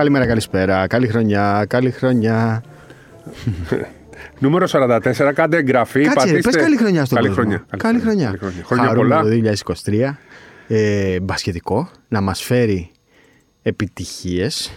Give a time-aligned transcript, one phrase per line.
[0.00, 0.86] καλημέρα, καλησπέρα.
[0.86, 2.62] Καλή χρονιά, καλή χρονιά.
[4.38, 6.02] Νούμερο 44, κάντε εγγραφή.
[6.02, 6.50] Κάτσε, ρε, πατήστε...
[6.50, 7.42] πες καλή χρονιά στον καλή κόσμο.
[7.42, 7.64] Χρονιά.
[7.76, 8.24] Καλή χρονιά.
[8.26, 8.62] Καλή χρονιά.
[8.64, 9.22] Χρόνια Χαρούμε πολλά.
[9.22, 10.14] το 2023.
[10.68, 11.90] Ε, μπασκετικό.
[12.08, 12.90] Να μας φέρει
[13.62, 14.72] επιτυχίες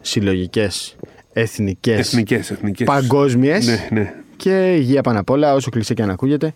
[0.00, 0.96] συλλογικές,
[1.32, 2.86] εθνικές, Εθνικές, εθνικές.
[2.86, 4.14] παγκόσμιες Ναι, ναι.
[4.36, 6.52] και υγεία πάνω απ' όλα, όσο κλεισέ και αν ακούγεται.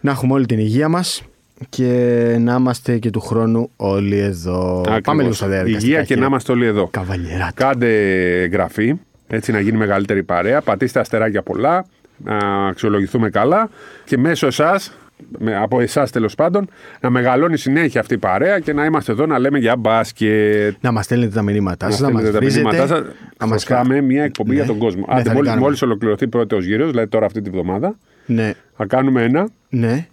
[0.00, 1.22] Να έχουμε όλη την υγεία μας
[1.68, 4.78] και να είμαστε και του χρόνου όλοι εδώ.
[4.80, 5.00] Ακριβώς.
[5.00, 5.84] Πάμε λίγο στα διαδικαστικά.
[5.86, 6.86] Υγεία και κύριε να είμαστε όλοι εδώ.
[6.90, 7.52] Καβαλιεράτο.
[7.54, 7.88] Κάντε
[8.42, 8.94] εγγραφή,
[9.26, 10.60] έτσι να γίνει μεγαλύτερη παρέα.
[10.60, 11.86] Πατήστε αστεράκια πολλά,
[12.24, 13.70] να αξιολογηθούμε καλά
[14.04, 14.92] και μέσω εσάς,
[15.62, 16.68] από εσάς τέλος πάντων,
[17.00, 20.74] να μεγαλώνει συνέχεια αυτή η παρέα και να είμαστε εδώ να λέμε για μπάσκετ.
[20.80, 22.68] Να μας στέλνετε τα μηνύματά Να σας, να μας στέλνετε τα βρίζετε.
[22.68, 23.14] μηνύματά σας.
[23.38, 24.54] να μας Χρωστάμε μια εκπομπή Ναι.
[24.56, 25.04] για τον κόσμο.
[25.08, 25.66] Ναι, Άντε, θα την μόλις, κάνουμε.
[25.66, 29.48] μόλις ολοκληρωθεί πρώτος γύρος, δηλαδή τώρα αυτή τη βδομάδα, Ναι, θα κάνουμε ένα.
[29.68, 30.06] ναι.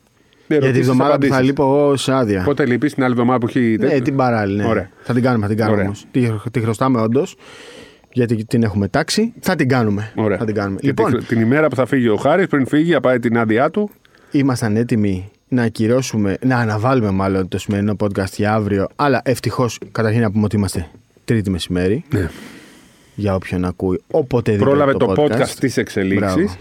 [0.48, 1.46] Για τη Ερωτήσεις, εβδομάδα που θα απαντήσεις.
[1.48, 2.44] λείπω εγώ σε άδεια.
[2.44, 3.78] Πότε λείπεις την άλλη εβδομάδα που έχει.
[3.80, 4.58] Ναι, την παράλληλη.
[4.62, 4.68] Ναι.
[4.68, 4.90] Ωραία.
[5.02, 5.86] Θα την κάνουμε, θα την κάνουμε Ωραία.
[5.88, 6.06] όμως.
[6.12, 7.36] Τη, τη χρωστάμε όντως.
[8.14, 9.34] Γιατί την έχουμε τάξει.
[9.40, 10.12] Θα την κάνουμε.
[10.16, 10.38] Ωραία.
[10.38, 10.80] Θα την κάνουμε.
[10.80, 13.38] Και Λοιπόν, τη- την ημέρα που θα φύγει ο Χάρης, πριν φύγει, θα πάει την
[13.38, 13.90] άδειά του.
[14.32, 18.88] ήμασταν έτοιμοι να ακυρώσουμε, να αναβάλουμε μάλλον το σημερινό podcast για αύριο.
[18.96, 20.88] Αλλά ευτυχώς, καταρχήν να πούμε ότι είμαστε
[21.26, 22.04] τρίτη μεσημέρι.
[22.14, 22.30] Ναι.
[23.16, 24.02] Για όποιον ακούει.
[24.12, 26.56] Όποτε δει Πρόλαβε το podcast, της εξελίξης Μπράβο.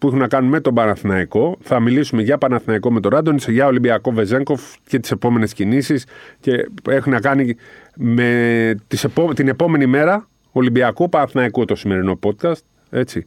[0.00, 1.56] Που έχουν να κάνουν με τον Παναθηναϊκό.
[1.60, 6.06] Θα μιλήσουμε για Παναθηναϊκό με τον Ράντονιτ, για Ολυμπιακό Βεζέγκοφ και τις επόμενες κινήσεις.
[6.40, 7.56] Και έχουν να κάνει
[7.96, 12.60] με τις επό- την επόμενη μέρα Ολυμπιακού Παναθηναϊκού το σημερινό podcast.
[12.90, 13.24] Έτσι.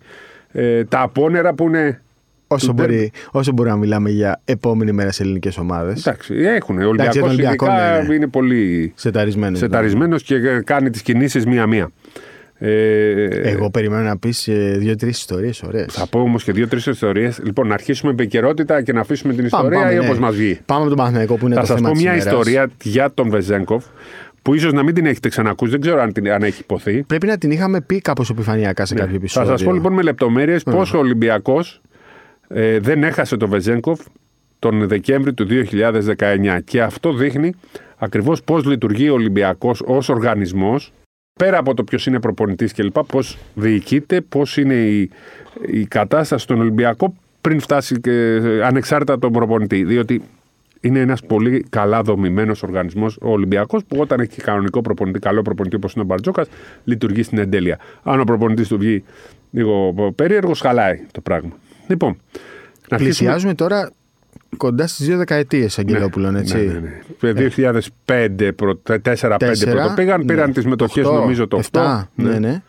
[0.51, 2.01] Ε, τα απόνερα που είναι.
[2.47, 6.05] Όσο του μπορεί, όσο μπορεί να μιλάμε για επόμενη μέρα σε ελληνικές ομάδες.
[6.05, 6.77] Εντάξει, έχουν.
[6.77, 8.13] Ο Εντάξει, Ολυμπιακός τον Ολυμπιακό, ειδικά ναι, ναι.
[8.15, 9.59] είναι πολύ Σεταρισμένος.
[9.59, 11.89] σεταρισμένος και κάνει τις κινήσεις μία-μία.
[12.65, 15.93] Ε, Εγώ περιμένω να πεις δύο-τρεις ιστορίες ωραίες.
[15.93, 17.39] Θα πω όμως και δύο-τρεις ιστορίες.
[17.43, 20.05] Λοιπόν, να αρχίσουμε με επικαιρότητα και να αφήσουμε την Πάμε, ιστορία πάμε, ή ναι.
[20.05, 20.59] όπως μας βγει.
[20.65, 22.31] Πάμε από τον Παναθηναϊκό που είναι Θα το σας θέμα πω της μια ημέρας.
[22.33, 23.85] ιστορία για τον Βεζέγκοφ
[24.41, 25.71] που ίσως να μην την έχετε ξανακούσει.
[25.71, 27.03] Δεν ξέρω αν, την, αν έχει υποθεί.
[27.03, 29.57] Πρέπει να την είχαμε πει κάπως επιφανειακά σε κάποιο Θα επεισόδιο.
[29.57, 31.81] σα πω λοιπόν με λεπτομέρειες πώς ο Ολυμπιακός
[32.47, 33.99] ε, δεν έχασε τον Βεζέγκοφ
[34.59, 36.59] τον Δεκέμβρη του 2019.
[36.63, 37.53] Και αυτό δείχνει
[37.97, 40.93] ακριβώς πώς λειτουργεί ο Ολυμπιακός ως οργανισμός.
[41.33, 45.09] Πέρα από το ποιος είναι προπονητής κλπ., πώς διοικείται, πώς είναι η,
[45.65, 49.83] η κατάσταση στον Ολυμπιακό πριν φτάσει και ε, ανεξάρτητα τον προπονητή.
[49.83, 50.21] Διότι
[50.81, 55.75] είναι ένας πολύ καλά δομημένος οργανισμός ο Ολυμπιακός που όταν έχει κανονικό προπονητή, καλό προπονητή
[55.75, 56.47] όπως είναι ο Μπαρτζόκας,
[56.83, 57.79] λειτουργεί στην εντέλεια.
[58.03, 59.03] Αν ο προπονητής του βγει
[59.51, 61.51] λίγο περίεργος, χαλάει το πράγμα.
[61.87, 62.17] Λοιπόν,
[62.89, 62.97] να αρχίσουμε.
[62.97, 63.91] Πλησιάζουμε τώρα
[64.57, 66.55] κοντά στις δύο δεκαετίες, Αγγελόπουλον, έτσι.
[66.55, 67.49] Ναι, ναι, ναι.
[68.05, 68.51] 2005,
[68.85, 70.25] 4-5 Τέσσερα, πρώτο πήγαν, ναι.
[70.25, 71.59] πήραν τις μετοχές Οχτώ, νομίζω το 8.
[71.59, 72.61] εφτά, ναι, ναι.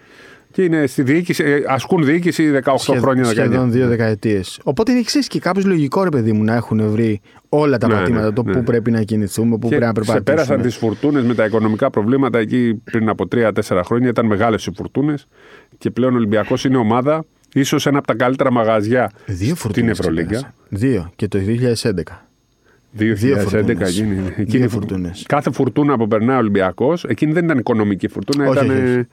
[0.50, 3.24] Και είναι στη διοίκηση, ε, ασκούν διοίκηση 18 Σχεδ- χρόνια.
[3.24, 3.70] Σχεδόν 19.
[3.70, 4.60] δύο δεκαετίες.
[4.62, 7.94] Οπότε είναι εξή και κάπως λογικό, ρε παιδί μου, να έχουν βρει όλα τα Ναι,
[7.94, 8.24] πατήματα.
[8.26, 8.52] ναι, το ναι.
[8.52, 10.22] πού πρέπει να κινηθούμε, πού Και πρέπει να περπατήσουμε.
[10.24, 14.08] ξεπέρασαν τις φουρτούνες με τα οικονομικά προβλήματα εκεί πριν από 3-4 χρόνια.
[14.08, 15.26] Ήταν μεγάλες οι φουρτούνες.
[15.78, 17.24] Και πλέον ο Ολυμπιακός είναι ομάδα,
[17.60, 20.28] ίσως ένα από τα καλύτερα μαγαζιά Δύο στην φουρτούνες Ευρωλίγκα.
[20.28, 20.54] ξεπέρασαν.
[20.68, 21.10] Δύο.
[21.16, 22.26] Και το 2011.
[22.96, 23.90] 2011 φουρτούνες.
[23.90, 24.14] γίνει.
[24.14, 25.24] Δύο Εκείνη- φουρτούνες.
[25.28, 29.06] Κάθε φουρτούνα που περνάει ο Ολυμπιακός, εκείνη δεν ήταν οικονομική φουρτούνα, Όχι, ήταν όχι,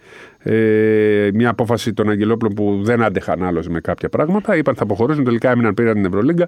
[0.55, 4.55] ε, μια απόφαση των Αγγελόπουλων που δεν άντεχαν άλλος με κάποια πράγματα.
[4.57, 6.47] Είπαν θα αποχωρήσουν, τελικά έμειναν, πήραν την Ευρωλίγκα.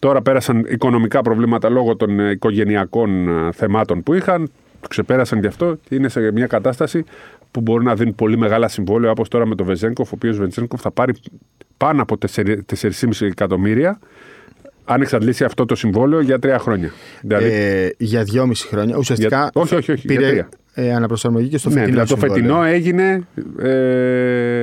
[0.00, 4.50] Τώρα πέρασαν οικονομικά προβλήματα λόγω των ε, οικογενειακών ε, θεμάτων που είχαν.
[4.80, 7.04] Το ξεπέρασαν γι' αυτό και είναι σε μια κατάσταση
[7.50, 10.80] που μπορεί να δίνουν πολύ μεγάλα συμβόλαια, όπως τώρα με τον Βεζέγκοφ, ο οποίος Βεζέγκοφ
[10.80, 11.12] θα πάρει
[11.76, 13.98] πάνω από 4,5 εκατομμύρια
[14.84, 16.90] αν εξαντλήσει αυτό το συμβόλαιο για τρία χρόνια.
[17.22, 18.96] Δηλαδή, Ε, για δυόμιση χρόνια.
[18.96, 19.36] Ουσιαστικά.
[19.36, 20.48] Για- όχι, όχι, όχι, για Πήρε τρία.
[20.74, 21.92] ε, αναπροσαρμογή και στο ναι, φετινό.
[21.94, 22.46] δηλαδή το συμβόλαιο.
[22.46, 23.26] φετινό έγινε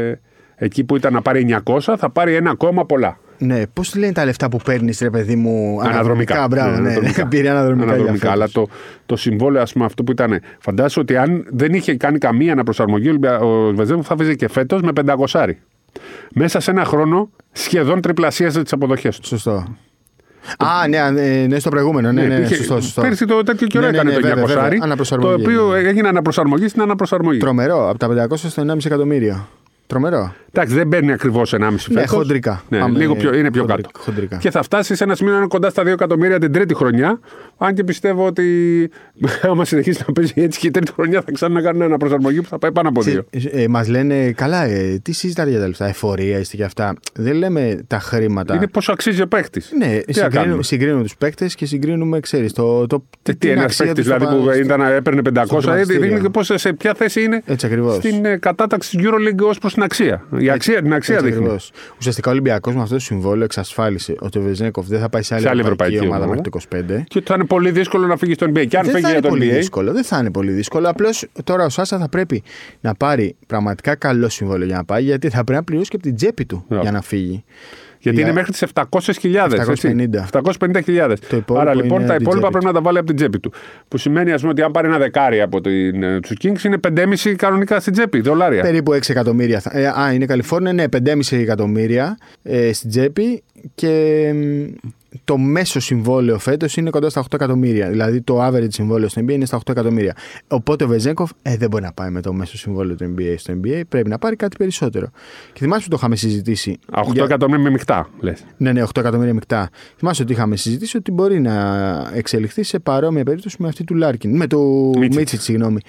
[0.09, 0.19] ε,
[0.55, 3.19] εκεί που ήταν να πάρει 900, θα πάρει ένα ακόμα πολλά.
[3.37, 6.35] Ναι, πώς λένε τα λεφτά που παίρνεις, ρε παιδί μου, Αναδρομικά.
[6.35, 6.47] αναδρομικά.
[6.47, 7.95] Μπράβο, ναι, ναι, πήρε αναδρομικά.
[7.97, 8.29] για φέτος.
[8.29, 8.67] αλλά το,
[9.05, 10.39] το συμβόλαιο, ας πούμε, αυτό που ήταν.
[10.59, 14.47] Φαντάζομαι ότι αν δεν είχε κάνει καμία αναπροσαρμογή, ο Ολυμπια- ο Βεζέγκοφ θα βάζει και
[14.47, 14.91] φέτος με
[15.31, 15.49] 500.
[16.33, 19.27] Μέσα σε ένα χρόνο σχεδόν τριπλασίασε τις αποδοχές του.
[19.27, 19.65] Σωστό.
[20.57, 22.11] Α, ναι, ε, ναι, στο προηγούμενο.
[22.11, 23.01] Ναι, ναι, Είχε- σωστό, σωστό.
[23.01, 24.69] Πέρσι το τέτοιο καιρό Ναι, ναι, έκανε ναι, το βέβαια, 900, βέβαια.
[24.77, 25.89] το Αναπροσαρμογή οποίο έγινε.
[25.89, 27.39] έγινε αναπροσαρμογή στην αναπροσαρμογή.
[27.39, 27.89] Τρομερό.
[27.89, 29.47] Από τα 500 στο 1,5 εκατομμύριο.
[29.87, 30.33] Τρομερό.
[30.57, 32.09] Εντάξει, δεν παίρνει ακριβώς 1,5 Ναι, φέτος.
[32.17, 32.63] χοντρικά.
[32.69, 33.99] Ναι, Πάμε λίγο πιο, είναι πιο χοντρικά- κάτω.
[34.03, 34.37] χοντρικά.
[34.37, 37.19] Και θα φτάσει σε ένα σημείο να είναι κοντά στα 2 εκατομμύρια την τρίτη χρονιά.
[37.57, 38.45] Αν και πιστεύω ότι
[39.49, 42.47] άμα συνεχίσει να παίζει έτσι και η τρίτη χρονιά θα ξανά κάνει ένα προσαρμογή που
[42.49, 43.19] θα πάει πάνω από 2.
[43.51, 46.93] Ε, Μας λένε, καλά, ε, τι συζητάτε για τα λεφτά, εφορία είστε και αυτά.
[47.13, 48.55] Δεν λέμε τα χρήματα.
[48.55, 49.61] Είναι πόσο αξίζει ο παίχτη.
[49.77, 53.49] Ναι, Τι να συγκρίνουμε, κάνουμε; συγκρίνουμε τους παίκτες και συγκρίνουμε, ξέρεις, το, το, Τι, την
[53.49, 56.19] ένας αξία παίκτης τους στο δηλαδή που πα- ήταν, έπαιρνε 500, στο ε, δείχνει χρηματιστήριο.
[56.21, 57.95] και πώς, σε ποια θέση είναι Έτσι ακριβώς.
[57.95, 60.25] στην ε, κατάταξη της Euroleague ως προς την αξία.
[60.37, 61.41] Η αξία την αξία Έτσι δείχνει.
[61.43, 61.71] ακριβώς.
[61.99, 65.33] Ουσιαστικά ο Ολυμπιακός με αυτό το συμβόλαιο εξασφάλισε ότι ο Βεζέγκοφ δεν θα πάει σε
[65.33, 66.51] άλλη, Σε άλλη ευρωπαϊκή, ευρωπαϊκή ομάδα ομάδα.
[66.51, 67.03] μέχρι το 25.
[67.07, 68.65] Και ότι θα είναι πολύ δύσκολο να φύγει στο NBA.
[68.67, 69.55] Και αν δεν φύγει θα για είναι το πολύ NBA.
[69.55, 69.91] δύσκολο.
[69.93, 70.89] Δεν θα είναι πολύ δύσκολο.
[70.89, 72.43] Απλώς τώρα ο Σάσα θα πρέπει
[72.81, 76.05] να πάρει πραγματικά καλό συμβόλαιο για να πάει, γιατί θα πρέπει να πληρώσει και από
[76.05, 76.79] την τσέπη του Ναι.
[76.81, 77.43] για να φύγει.
[78.05, 79.53] Γιατί Για- είναι μέχρι τις 700.000.
[79.53, 80.23] 750.
[80.23, 81.19] 750.000.
[81.29, 83.07] Το υπόλοιπο Άρα λοιπόν είναι τα από την υπόλοιπα τσέπη πρέπει να τα βάλει από
[83.07, 83.51] την τσέπη του.
[83.87, 86.77] Που σημαίνει ας πούμε ότι αν πάρει ένα δεκάρι από την, ε, τους Kings είναι
[86.77, 88.61] 5,5 κανονικά στην τσέπη, δολάρια.
[88.61, 89.59] Περίπου 6 εκατομμύρια.
[89.59, 93.43] θα- Ε, α, είναι Καλιφόρνια, ναι, 5,5 εκατομμύρια ε, στην τσέπη
[93.75, 94.63] και μ,
[95.23, 97.89] το μέσο συμβόλαιο φέτος είναι κοντά στα 8 εκατομμύρια.
[97.89, 100.15] Δηλαδή το average συμβόλαιο στο NBA είναι στα 8 εκατομμύρια.
[100.47, 103.53] Οπότε ο Βεζέγκοφ ε, δεν μπορεί να πάει με το μέσο συμβόλαιο του NBA στο
[103.63, 105.07] NBA, πρέπει να πάρει κάτι περισσότερο.
[105.53, 106.77] Και θυμάσαι που το είχαμε συζητήσει.
[106.91, 108.43] 8 για- εκατομμύρια με μειχτά, λες.
[108.57, 109.69] Ναι, ναι, 8 εκατομμύρια μεικτά.
[109.97, 111.55] Θυμάσαι ότι είχαμε συζητήσει ότι μπορεί να
[112.13, 114.35] εξελιχθεί σε παρόμοια περίπτωση με αυτή του Λάρκιν.
[114.35, 115.15] Με του Μίτσιτς.
[115.17, 115.79] Μίτσιτς, συγγνώμη.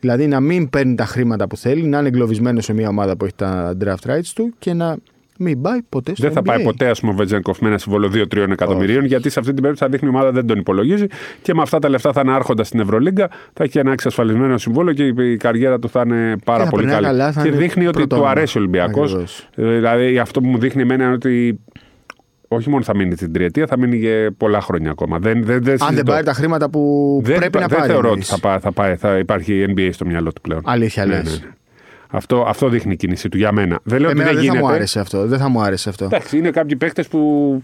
[0.00, 3.24] Δηλαδή να μην παίρνει τα χρήματα που θέλει, να είναι εγκλωβισμένος σε μια ομάδα που
[3.24, 4.96] έχει τα draft rights του και να
[5.38, 6.44] μην πάει ποτέ στο Δεν θα NBA.
[6.44, 9.62] πάει ποτέ ας πούμε, ο Βετζένκοφ με ένα συμβόλαιο 2-3 εκατομμυρίων, γιατί σε αυτή την
[9.62, 11.06] περίπτωση θα δείχνει η ομάδα δεν τον υπολογίζει
[11.42, 14.94] και με αυτά τα λεφτά θα είναι άρχοντα στην Ευρωλίγκα, θα έχει ένα εξασφαλισμένο συμβόλαιο
[14.94, 17.18] και η καριέρα του θα είναι πάρα θα πολύ περνάει καλή.
[17.18, 18.30] καλά, θα και είναι δείχνει ότι του πρωτόνομα.
[18.30, 19.10] αρέσει ο Ολυμπιακός.
[19.10, 19.48] Ακριβώς.
[19.54, 21.60] Δηλαδή αυτό που μου δείχνει εμένα είναι ότι
[22.48, 25.18] όχι μόνο θα μείνει την τριετία, θα μείνει για πολλά χρόνια ακόμα.
[25.18, 26.10] Δεν, δεν, δεν Αν δεν συζητώ.
[26.12, 26.80] πάρει τα χρήματα που
[27.24, 27.90] δεν, πρέπει να δεν πάρει.
[27.90, 28.28] θεωρώ ότι εννοείς.
[28.28, 30.60] θα, πάει, θα, πάει, θα υπάρχει NBA στο μυαλό του πλέον.
[30.64, 31.24] Αλήθεια Ναι, λες.
[31.40, 31.52] ναι, ναι.
[32.10, 33.78] Αυτό, αυτό δείχνει η κίνηση του για μένα.
[33.82, 34.72] Δεν λέω Εμένα ότι δεν, δεν θα γίνεται.
[34.72, 35.26] μου άρεσε αυτό.
[35.26, 36.04] Δεν θα μου άρεσε αυτό.
[36.04, 37.62] Εντάξει, είναι κάποιοι παίχτε που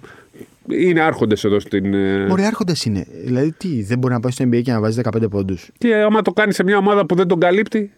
[0.69, 1.94] είναι άρχοντες εδώ στην.
[1.94, 3.06] ε, Μπορεί άρχοντες είναι.
[3.25, 5.71] Δηλαδή τι, δεν μπορεί να πάει στο NBA και να βάζει 15 πόντους.
[5.79, 7.91] Και άμα το κάνεις σε μια ομάδα που δεν τον καλύπτει.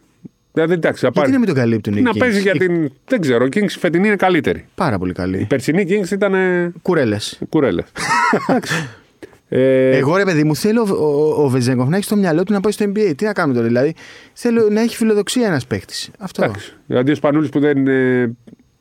[0.52, 1.32] Δηλαδή εντάξει, θα Γιατί πάρει.
[1.32, 2.18] να μην τον καλύπτουν οι να Kings?
[2.18, 2.92] παίζει για Οι- την.
[3.06, 4.64] Δεν ξέρω, η Kings φετινή είναι καλύτερη.
[4.74, 5.46] Πάρα πολύ Η καλή.
[5.48, 6.34] περσινή Kings ήταν.
[6.82, 7.40] Κουρέλες.
[7.48, 7.84] κουρέλες.
[9.48, 11.04] ε, Εγώ ρε παιδί μου θέλω ο,
[11.38, 13.12] ο, ο Βεζέγκοφ να έχει στο μυαλό του να πάει στο NBA.
[13.16, 13.94] Τι να κάνουμε τώρα, δηλαδή.
[14.32, 16.10] Θέλω να έχει φιλοδοξία ένας παίκτης.
[16.18, 16.44] Αυτό.
[16.44, 16.72] εντάξει.
[16.86, 17.86] Δηλαδή ο Σπανούλης που δεν.
[17.86, 18.32] ε,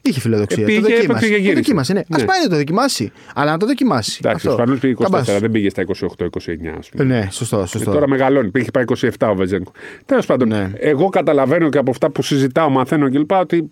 [0.05, 0.63] Είχε φιλοδοξία.
[0.63, 1.27] Ε, πήγε, το έπαιξε δοκίμασε.
[1.27, 1.53] και Το γύρισε.
[1.55, 2.01] δοκίμασε, ναι.
[2.07, 2.21] Ναι.
[2.23, 3.11] Α πάει να το δοκιμάσει.
[3.35, 4.19] Αλλά να το δοκιμάσει.
[4.23, 4.61] εντάξει, ο Αυτό.
[4.61, 5.39] Σπανούλης πήγε 24, Καμπάς.
[5.39, 7.03] δεν πήγε στα 28-29, ας πούμε.
[7.03, 7.91] Ναι, σωστό, Και σωστό.
[7.91, 8.49] τώρα μεγαλώνει.
[8.49, 9.71] Πήγε πάει 27 ο Βεζέγκο.
[10.05, 10.71] Τέλος πάντων, Ναι.
[10.79, 13.31] εγώ καταλαβαίνω και από αυτά που συζητάω, μαθαίνω κλπ.
[13.31, 13.71] ότι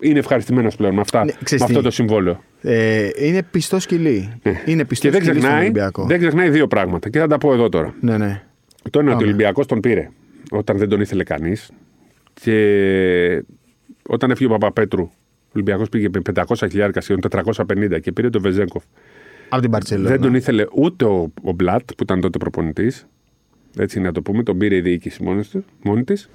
[0.00, 1.84] είναι ευχαριστημένος πλέον με, αυτά, Ναι, με ξέρεις αυτό τι.
[1.84, 2.42] το συμβόλαιο.
[2.62, 4.32] Ε, είναι πιστό σκυλί.
[4.66, 6.04] Είναι πιστό Και δεν σκυλί στον ξεχνάει, Ολυμπιακό.
[6.06, 7.08] δεν ξεχνάει δύο πράγματα.
[7.08, 7.94] Και θα τα πω εδώ τώρα.
[8.00, 8.42] Ναι, ναι.
[8.90, 9.24] Το ένα ότι ο Πάμε.
[9.24, 10.10] Ολυμπιακός τον πήρε
[10.50, 11.70] όταν δεν τον ήθελε κανείς.
[12.34, 13.44] Και
[14.08, 15.10] όταν έφυγε ο Παπαπέτρου, ο
[15.52, 18.82] Ολυμπιακός πήγε με 500 χιλιάρικα σχεδόν 450 και πήρε τον Βεζέγκοφ.
[19.48, 20.08] Από την Παρσελόνα.
[20.08, 23.06] Δεν τον ήθελε ούτε ο, ο Μπλατ που ήταν τότε προπονητής.
[23.78, 26.30] Έτσι να το πούμε, τον πήρε η διοίκηση μόνη, του, μόνη της.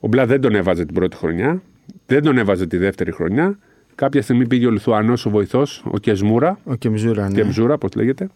[0.00, 1.62] Ο Μπλατ δεν τον έβαζε την πρώτη χρονιά.
[2.06, 3.58] Δεν τον έβαζε τη δεύτερη χρονιά.
[3.94, 7.34] Κάποια στιγμή πήγε ο Λιθουανός ο βοηθός, ο Κεσμούρα, Ο Κεμζούρα, ναι.
[7.34, 8.28] Κεμζούρα, όπω λέγεται.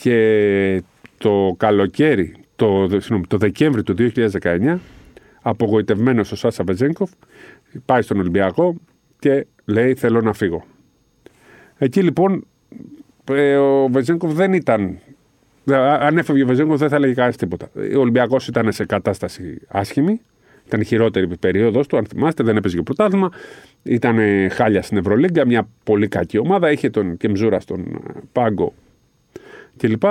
[0.00, 0.82] Και
[1.18, 3.94] το καλοκαίρι, το, συγγνώμη, το Δεκέμβρη του
[4.42, 4.76] 2019,
[5.42, 7.10] απογοητευμένος ο Σάσα Βεζέγκοφ,
[7.84, 8.74] πάει στον Ολυμπιακό
[9.18, 10.64] και λέει: Θέλω να φύγω.
[11.78, 12.46] Εκεί λοιπόν
[13.30, 14.98] ε, ο Βεζέγκοφ δεν ήταν.
[15.72, 17.70] α- Αν έφευγε ο Βεζέγκοφ δεν θα έλεγε κανένας τίποτα.
[17.96, 20.20] Ο Ολυμπιακός ήταν σε κατάσταση άσχημη.
[20.68, 23.30] Ήταν η χειρότερη περίοδος του, αν θυμάστε, δεν έπαιζε και πρωτάθλημα.
[23.82, 26.70] Ήταν ε, χάλια στην Ευρωλίγκα, μια πολύ κακή ομάδα.
[26.72, 28.72] Είχε τον Κεμζούρα στον ε, πάγκο
[29.76, 30.02] κλπ.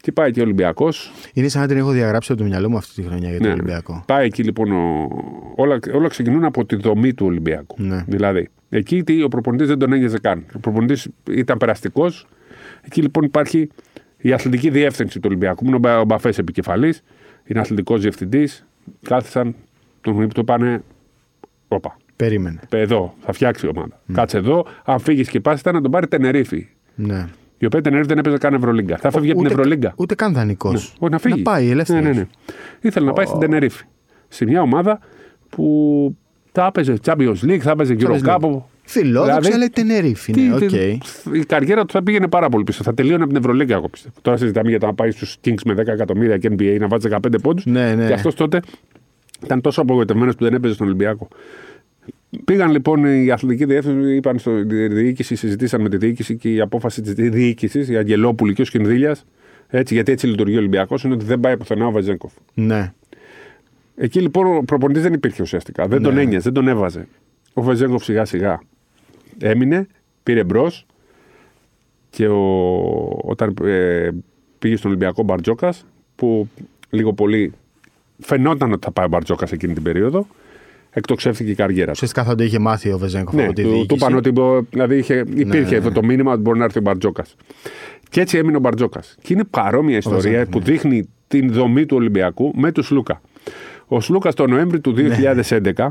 [0.00, 1.12] Και πάει και ο Ολυμπιακός.
[1.32, 3.46] Είναι σαν να την έχω διαγράψει από το μυαλό μου αυτή τη χρονιά για τον
[3.46, 3.52] Ναι.
[3.52, 4.02] Ολυμπιακό.
[4.06, 4.72] Πάει εκεί λοιπόν.
[4.72, 5.08] Ο...
[5.56, 7.76] Όλα, όλα ξεκινούν από τη δομή του Ολυμπιακού.
[7.82, 8.04] Ναι.
[8.06, 10.44] Δηλαδή, εκεί τι, ο προπονητής δεν τον ένοιαζε καν.
[10.54, 12.26] Ο προπονητής ήταν περαστικός.
[12.82, 13.68] Εκεί λοιπόν υπάρχει
[14.18, 15.66] η αθλητική διεύθυνση του Ολυμπιακού.
[15.66, 17.02] Είναι ο Μπα- ο Μπαφές επικεφαλής,
[17.44, 18.66] είναι αθλητικός διευθυντής.
[19.02, 19.54] Κάθισαν,
[20.14, 20.82] τον του πάνε.
[21.68, 22.60] Όπα, Περίμενε.
[22.70, 24.00] εδώ, θα φτιάξει η ομάδα.
[24.12, 24.66] Κάτσε εδώ.
[24.84, 26.66] Αν φύγεις και πας, ήταν να τον πάρει Τενερίφη.
[26.94, 27.26] Ναι.
[27.58, 28.96] Η οποία Τενερίφη δεν έπαιζε καν Ευρωλίγκα.
[28.96, 29.92] Θα φεύγει από την Ούτε- Ευρωλίγκα.
[29.96, 30.72] Ούτε καν δανεικός.
[30.72, 30.78] Ναι.
[30.98, 31.42] Όχι, να φύγει.
[31.42, 32.00] πάει ελεύθερο.
[32.00, 32.26] Ναι, ναι, ναι.
[32.80, 33.84] Ήθελε να πάει στην Τενερίφη.
[34.28, 34.98] Σε μια ομάδα
[35.48, 36.16] που
[36.52, 38.36] θα έπαιζε Champions League, θα έπαιζε Champions Euro League.
[38.40, 38.60] Cup.
[38.88, 40.32] Φιλόδοξα, Δηλαδή, αλλά Τενερίφη.
[40.32, 40.58] Τι- Ναι, οκ.
[40.58, 40.98] τι-
[41.32, 42.82] Η καριέρα του θα πήγαινε πάρα πολύ πίσω.
[42.82, 44.14] Θα τελείωνε από την Ευρωλίγκα, εγώ πιστεύω.
[44.22, 47.08] Τώρα συζητάμε για το να πάει στους Kings με 10 εκατομμύρια και NBA να βάζει
[47.08, 47.66] 15 πόντους.
[47.66, 48.06] Ναι, ναι.
[48.06, 48.60] Και αυτός τότε
[49.44, 51.28] ήταν τόσο απογοητευμένος που δεν έπαιζε στον Ολυμπιακό.
[52.44, 56.60] Πήγαν λοιπόν οι αθλητικοί διεύθυνση, είπαν στο τη διοίκηση, συζητήσαν με τη διοίκηση και η
[56.60, 59.24] απόφαση της διοίκησης, η Αγγελόπουλη και ο Σκινδύλιας,
[59.68, 62.32] έτσι, γιατί έτσι λειτουργεί ο Ολυμπιακός, είναι ότι δεν πάει πουθενά ο Βαζέγκοφ.
[62.54, 62.92] Ναι.
[63.96, 65.86] Εκεί λοιπόν ο προπονητής δεν υπήρχε ουσιαστικά.
[65.86, 66.08] Δεν Ναι.
[66.08, 67.08] τον ένοιαζε, δεν τον έβαζε.
[67.52, 68.60] Ο Βεζέγκοφ σιγά σιγά
[69.38, 69.86] έμεινε,
[70.22, 70.86] πήρε μπρος
[72.10, 72.40] και ο,
[73.24, 74.10] όταν ε,
[74.58, 76.48] πήγε στον Ολυμπιακό Μπαρτζόκας, που
[76.90, 77.52] λίγο πολύ
[78.18, 80.26] φαινόταν ότι θα πάει ο Μπαρτζόκας εκείνη την περίοδο,
[80.90, 81.92] εκτοξεύθηκε η καριέρα του.
[81.94, 83.94] Ουσιαστικά θα το είχε μάθει ο Βεζέγκοφ Ναι, από τη του, του διοίκηση.
[83.94, 86.82] είπαν ότι μπο- δηλαδή είχε, υπήρχε ναι, αυτό το μήνυμα ότι μπορεί να έρθει ο
[86.82, 87.36] Μπαρτζόκας.
[88.10, 89.16] Και έτσι έμεινε ο Μπαρτζόκας.
[89.22, 90.64] Και είναι παρόμοια ιστορία Βεζέγκοφ, που ναι.
[90.64, 93.20] δείχνει την δομή του Ολυμπιακού με τους Σλούκα.
[93.86, 95.16] Ο Σλούκα το Νοέμβρη του Ναι.
[95.74, 95.88] 2011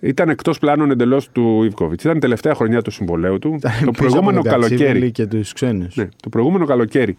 [0.00, 2.04] Ήταν εκτός πλάνων εντελώς του Ιβκοβιτς.
[2.04, 3.58] Ήταν η τελευταία χρονιά του συμβολέου του.
[3.84, 5.10] το προηγούμενο καλοκαίρι.
[5.10, 5.96] Και τους ξένους.
[5.96, 7.16] Ναι, το προηγούμενο καλοκαίρι.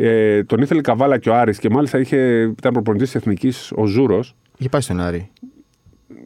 [0.00, 2.16] Ε, τον ήθελε Καβάλα και ο Άρης και μάλιστα είχε,
[2.58, 4.34] ήταν προπονητής εθνικής ο Ζούρος.
[4.58, 5.30] Είχε πάει στον Άρη.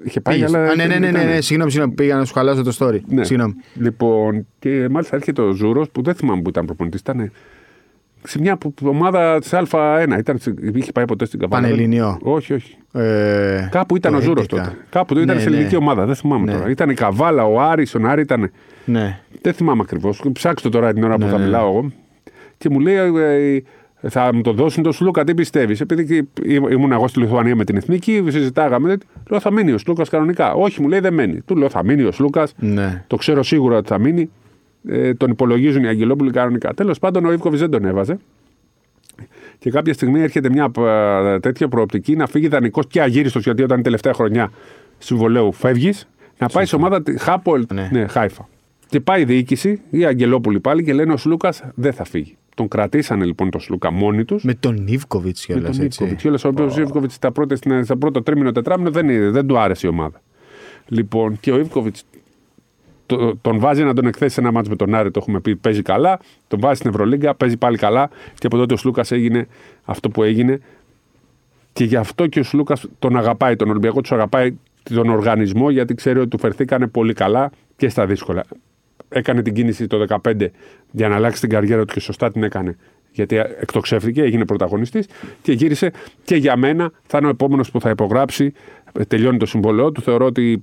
[0.04, 0.54] Είχε πάει, Πήγες.
[0.54, 0.68] αλλά.
[0.70, 3.00] Α, ναι, ναι, ναι, ναι, ναι, συγγνώμη, συγγνώμη, πήγα να σου χαλάσω το story.
[3.06, 3.24] Ναι.
[3.24, 3.54] Συγγνώμη.
[3.74, 7.00] Λοιπόν, και μάλιστα έρχεται ο Ζούρος που δεν θυμάμαι που ήταν προπονητής.
[7.00, 7.32] Ήταν
[8.26, 10.16] σε μια που- ομάδα της Α1.
[10.18, 11.62] Ήταν, σε- είχε πάει ποτέ στην Καβάλα.
[11.62, 12.18] Πανελλήνιο.
[12.22, 12.76] Όχι, όχι.
[12.92, 14.46] Ε, Κάπου ήταν το ο Ζούρος 11.
[14.48, 14.76] τότε.
[14.90, 15.54] Κάπου ήταν Ναι, σε ναι.
[15.56, 16.06] ελληνική ομάδα.
[16.06, 16.52] Δεν θυμάμαι Ναι.
[16.58, 16.70] τώρα.
[16.70, 18.50] Ήταν η Καβάλα, ο Άρης, ο Άρη ήταν.
[18.84, 19.18] Ναι.
[19.42, 20.22] Δεν θυμάμαι ακριβώς.
[20.32, 21.44] Ψάξτε το τώρα την ώρα που Ναι, θα ναι.
[21.44, 21.92] μιλάω εγώ.
[22.62, 23.58] Και μου λέει, ε,
[24.08, 25.80] θα μου το δώσουν το Σλούκα, τι πιστεύεις.
[25.80, 28.96] Επειδή και ήμ- ήμουν εγώ στη Λιθουανία με την εθνική, συζητάγαμε.
[29.30, 30.52] Λέω, θα μείνει ο Σλούκας κανονικά.
[30.52, 31.40] Όχι, μου λέει, δεν μένει.
[31.40, 32.54] Του λέω, θα μείνει ο Σλούκας.
[32.58, 33.04] Ναι.
[33.06, 34.30] Το ξέρω σίγουρα ότι θα μείνει.
[34.88, 36.74] Ε, τον υπολογίζουν οι Αγγελόπουλοι κανονικά.
[36.74, 38.18] Τέλος πάντων, ο Ιβκοβιτς δεν τον έβαζε.
[39.58, 43.74] Και κάποια στιγμή έρχεται μια ε, τέτοια προοπτική να φύγει δανεικός και αγύριστος, γιατί όταν
[43.74, 44.50] είναι τελευταία χρονιά
[44.98, 47.88] συμβολέου φεύγεις, να πάει σε ομάδα τη- Χάπολ, Ναι.
[47.92, 48.48] ναι, Χάιφα.
[48.88, 52.36] Και πάει η διοίκηση, οι Αγγελόπουλοι πάλι, και λένε ο Σλούκας δεν θα φύγει.
[52.54, 54.44] Τον κρατήσανε λοιπόν τον Σλούκα μόνοι τους.
[54.44, 55.76] Με τον Ιβκοβιτς Με κιόλας.
[55.76, 56.18] τον Ιβκοβιτ.
[56.18, 59.58] Κιόλας ο οποίος Ιβκοβιτς στα πρώτα, στην- στα πρώτο τρίμηνο τετράμινο δεν, είναι- δεν του
[59.58, 60.20] άρεσε η ομάδα.
[60.86, 62.04] Λοιπόν, και ο Ιβκοβιτς
[63.06, 65.56] το, τον βάζει να τον εκθέσει σε ένα μάτσο με τον Άρη, το έχουμε πει,
[65.56, 66.18] παίζει καλά.
[66.48, 68.10] Τον βάζει στην Ευρωλίγκα, παίζει πάλι καλά.
[68.38, 69.46] Και από τότε ο Σλούκας έγινε
[69.84, 70.60] αυτό που έγινε.
[71.72, 75.94] Και γι' αυτό και ο Σλούκας τον αγαπάει, τον Ολυμπιακό τους αγαπάει τον οργανισμό, γιατί
[75.94, 78.44] ξέρει ότι του φερθήκανε πολύ καλά και στα δύσκολα.
[79.12, 80.46] Έκανε την κίνηση το 2015
[80.90, 82.76] για να αλλάξει την καριέρα του και σωστά την έκανε.
[83.12, 85.06] Γιατί εκτοξεύτηκε, έγινε πρωταγωνιστής
[85.42, 85.90] και γύρισε.
[86.24, 88.52] Και για μένα θα είναι ο επόμενος που θα υπογράψει.
[88.92, 90.02] Ε, Τελειώνει το συμβόλαιό του.
[90.02, 90.62] Θεωρώ ότι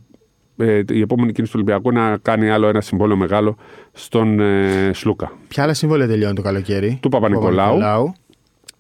[0.58, 3.58] ε, η επόμενη κίνηση του Ολυμπιακού είναι να κάνει άλλο ένα συμβόλαιο μεγάλο
[3.92, 5.32] στον ε, Σλούκα.
[5.48, 8.14] Ποια άλλα συμβόλαια τελειώνει το καλοκαίρι; Του Παπα-Νικολάου.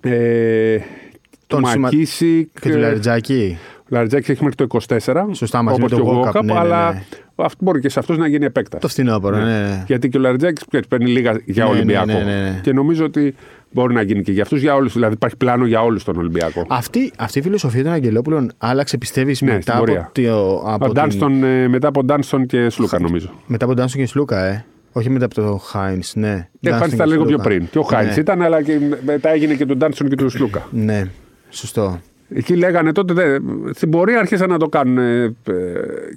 [0.02, 0.78] Ε,
[1.50, 2.60] Τον του Σιμα- Μακίσικ.
[2.60, 3.58] Και του Λαριτζάκη.
[3.84, 5.30] Ο Λαριτζάκη έχει μέχρι το 24.
[5.32, 7.04] Σωστά, μαζί όπως με το και ο Walkup, Walkup, ναι, ναι, αλλά ναι.
[7.36, 8.82] αυτό μπορεί και σε αυτό να γίνει επέκταση.
[8.82, 9.44] Το φθινόπωρο, ναι.
[9.44, 9.84] ναι.
[9.88, 12.06] Γιατί και ο Λαριτζάκης παίρνει λίγα για Ναι, ναι, Ολυμπιακό.
[12.06, 12.60] ναι, ναι, ναι.
[12.64, 13.36] Και νομίζω ότι
[13.72, 14.94] μπορεί να γίνει και για αυτούς, για όλους.
[14.94, 16.66] Δηλαδή υπάρχει πλάνο για όλους τον Ολυμπιακό.
[16.70, 20.12] Αυτή, αυτή η φιλοσοφία των Αγγελόπουλων άλλαξε, πιστεύεις, Ναι, μετά, στην από, πορεία.
[20.14, 23.30] το, από Ο Ντάνστον, ε, μετά από Ντάνστον και Σλούκα, νομίζω.
[23.48, 24.66] μετά από Ντάνσον και Σλούκα, ε.
[24.92, 26.48] Όχι μετά από το Χάινς, ναι.
[26.60, 27.44] Και Ντάνστον Χάιντ ήταν λίγο πιο Σλούκα.
[27.50, 27.68] πριν.
[27.72, 28.14] Και ο Χάιντ Ναι.
[28.20, 30.68] ήταν, αλλά και μετά έγινε και του Ντάνστον και του Σλούκα.
[30.72, 31.04] Ναι,
[31.50, 32.02] σωστό.
[32.34, 33.40] Εκεί λέγανε τότε, δε,
[33.74, 35.34] στην πορεία άρχισαν να το κάνουν ε, ε,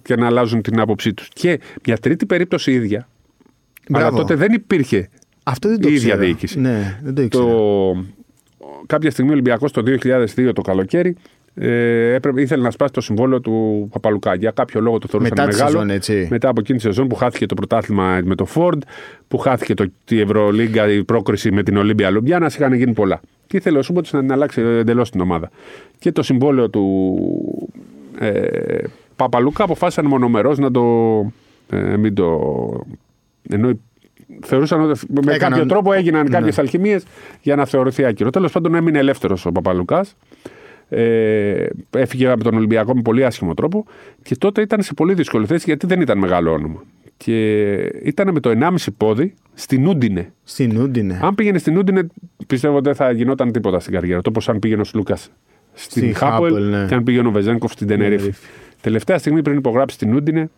[0.02, 1.28] και να αλλάζουν την άποψή τους.
[1.28, 3.08] Και μια τρίτη περίπτωση ίδια.
[3.88, 4.06] Μπράβο.
[4.06, 5.08] Αλλά τότε δεν υπήρχε
[5.42, 6.24] Αυτό δεν το η ίδια ήξερα.
[6.24, 6.60] διοίκηση.
[6.60, 7.44] Ναι, δεν το ήξερα.
[7.44, 8.04] το,
[8.86, 11.16] κάποια στιγμή ο Ολυμπιακός το 2002 το καλοκαίρι
[11.54, 14.34] ε, έπρεπε, ήθελε να σπάσει το συμβόλαιο του Παπαλουκά.
[14.34, 15.70] Για κάποιο λόγο το θεωρούσαν Μετά τη μεγάλο.
[15.78, 16.26] σεζόν, έτσι.
[16.30, 18.78] Μετά από εκείνη τη σεζόν που χάθηκε το πρωτάθλημα με το Ford,
[19.28, 23.20] που χάθηκε το, η Ευρωλίγκα, η πρόκριση με την Ολύμπια Λουμπιάνας, είχαν γίνει πολλά.
[23.46, 25.50] Και ήθελε ο Σούμποτς να την αλλάξει εντελώς την ομάδα.
[25.98, 27.64] Και το συμβόλαιο του
[28.18, 28.82] ε,
[29.16, 30.82] Παπαλουκά αποφάσισαν μονομερός να το.
[31.70, 32.40] Ε, μην το
[33.48, 33.70] ενώ
[34.44, 36.28] θεωρούσαν ότι με Έκαναν- κάποιο τρόπο έγιναν Ναι.
[36.28, 37.04] κάποιες αλχημίες
[37.40, 38.30] για να θεωρηθεί άκυρο.
[38.30, 40.16] Τέλος πάντων έμεινε ελεύθερος ο Παπαλουκάς.
[40.94, 43.84] Ε, έφυγε από τον Ολυμπιακό με πολύ άσχημο τρόπο
[44.22, 46.84] και τότε ήταν σε πολύ δύσκολη θέση γιατί δεν ήταν μεγάλο όνομα.
[47.16, 50.32] Και ήταν με το 1,5 πόδι στην Ούντινε.
[50.44, 51.18] Στην Ούντινε.
[51.22, 52.06] Αν πήγαινε στην Ούντινε,
[52.46, 54.22] πιστεύω δεν θα γινόταν τίποτα στην καριέρα.
[54.22, 55.30] Το όπω αν πήγαινε ο Σλούκας
[55.72, 56.86] στην Στη Χάπολ Χάπολ, ναι.
[56.88, 58.16] και αν πήγαινε ο Βεζένκοφ στην Τενερίφη.
[58.16, 58.46] Τενερίφη.
[58.80, 60.50] Τελευταία στιγμή πριν υπογράψει στην Ούντινε,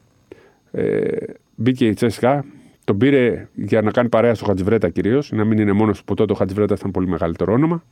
[0.71, 1.07] ε,
[1.55, 2.45] μπήκε η Τσέσκα.
[2.85, 6.33] Τον πήρε για να κάνει παρέα στο Χατζιβρέτα κυρίως, να μην είναι μόνος που τότε
[6.33, 7.85] ο Χατζιβρέτα ήταν πολύ μεγαλύτερο όνομα.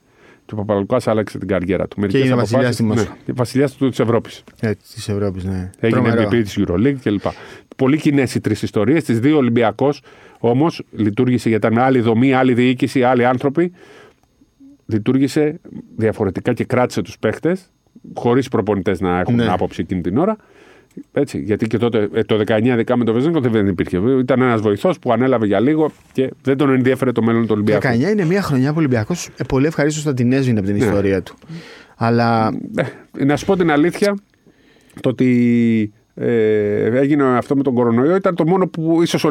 [0.47, 2.01] Και ο Παπαλουκά άλλαξε την καριέρα του.
[2.01, 3.17] Μερικές είναι αποφάσεις- βασιλιάς στη Μόσχας.
[3.27, 4.45] Ναι, βασιλιά της Ευρώπης.
[4.61, 5.71] Ε, της Ευρώπης, ναι.
[5.81, 6.29] Έγινε Τρομερό.
[6.31, 7.23] MVP της Euroleague κλπ.
[7.77, 9.05] Πολύ κοινές οι τρεις ιστορίες.
[9.05, 10.03] Τις δύο Ολυμπιακός
[10.39, 13.73] όμως λειτουργήσε γιατί ήταν άλλη δομή, άλλη διοίκηση, άλλοι άνθρωποι.
[14.87, 15.61] Λειτουργήσε
[15.97, 17.71] διαφορετικά και κράτησε τους παίχτες,
[18.15, 19.47] χωρίς προπονητές να έχουν Ναι.
[19.49, 20.37] άποψη εκείνη την ώρα.
[21.13, 23.99] Έτσι, γιατί και τότε, ε, το 19 δικά με το Βεζέγκο δεν υπήρχε.
[24.21, 27.87] Ήταν ένας βοηθός που ανέλαβε για λίγο και δεν τον ενδιέφερε το μέλλον του Ολυμπιακού.
[27.89, 30.85] 19 είναι μια χρονιά που ο Ολυμπιακός πολύ ευχαρίστως θα την έσβηνε από την Ναι.
[30.85, 31.35] ιστορία του.
[31.97, 32.51] Αλλά
[33.19, 34.17] Ε, να σου πω την αλήθεια,
[35.01, 39.29] το ότι ε, έγινε αυτό με τον κορονοϊό ήταν το μόνο που ίσως ο,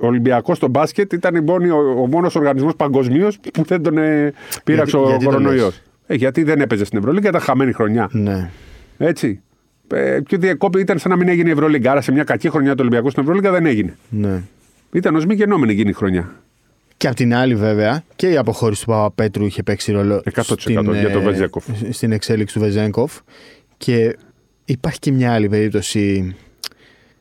[0.00, 3.98] ο Ολυμπιακός στο μπάσκετ ήταν η μόνη, ο, ο μόνος οργανισμός παγκοσμίως που δεν τον
[3.98, 4.32] ε,
[4.64, 5.62] πείραξε Γιατί- ο γιατί το κορονοϊός.
[5.64, 8.08] λες; Ε, γιατί δεν έπαιζε στην Ευρωλίγκα, ήταν χαμένη χρονιά.
[8.12, 8.50] ναι.
[8.98, 9.40] Έτσι.
[9.88, 11.90] Ε, και διακόπη ήταν σαν να μην έγινε η Ευρωλίγκα.
[11.90, 13.96] Άρα σε μια κακή χρονιά του Ολυμπιακού στην Ευρωλίγκα δεν έγινε.
[14.08, 14.42] ναι.
[14.92, 16.34] Ήταν ως μη γεννόμενη εκείνη η χρονιά.
[16.96, 20.82] Και απ' την άλλη, βέβαια, και η αποχώρηση του Παπαπέτρου είχε παίξει ρόλο 100% για
[20.82, 21.64] τον ε, Βεζέγκοφ.
[21.90, 23.18] στην εξέλιξη του Βεζέγκοφ.
[23.76, 24.16] Και
[24.64, 26.34] υπάρχει και μια άλλη περίπτωση.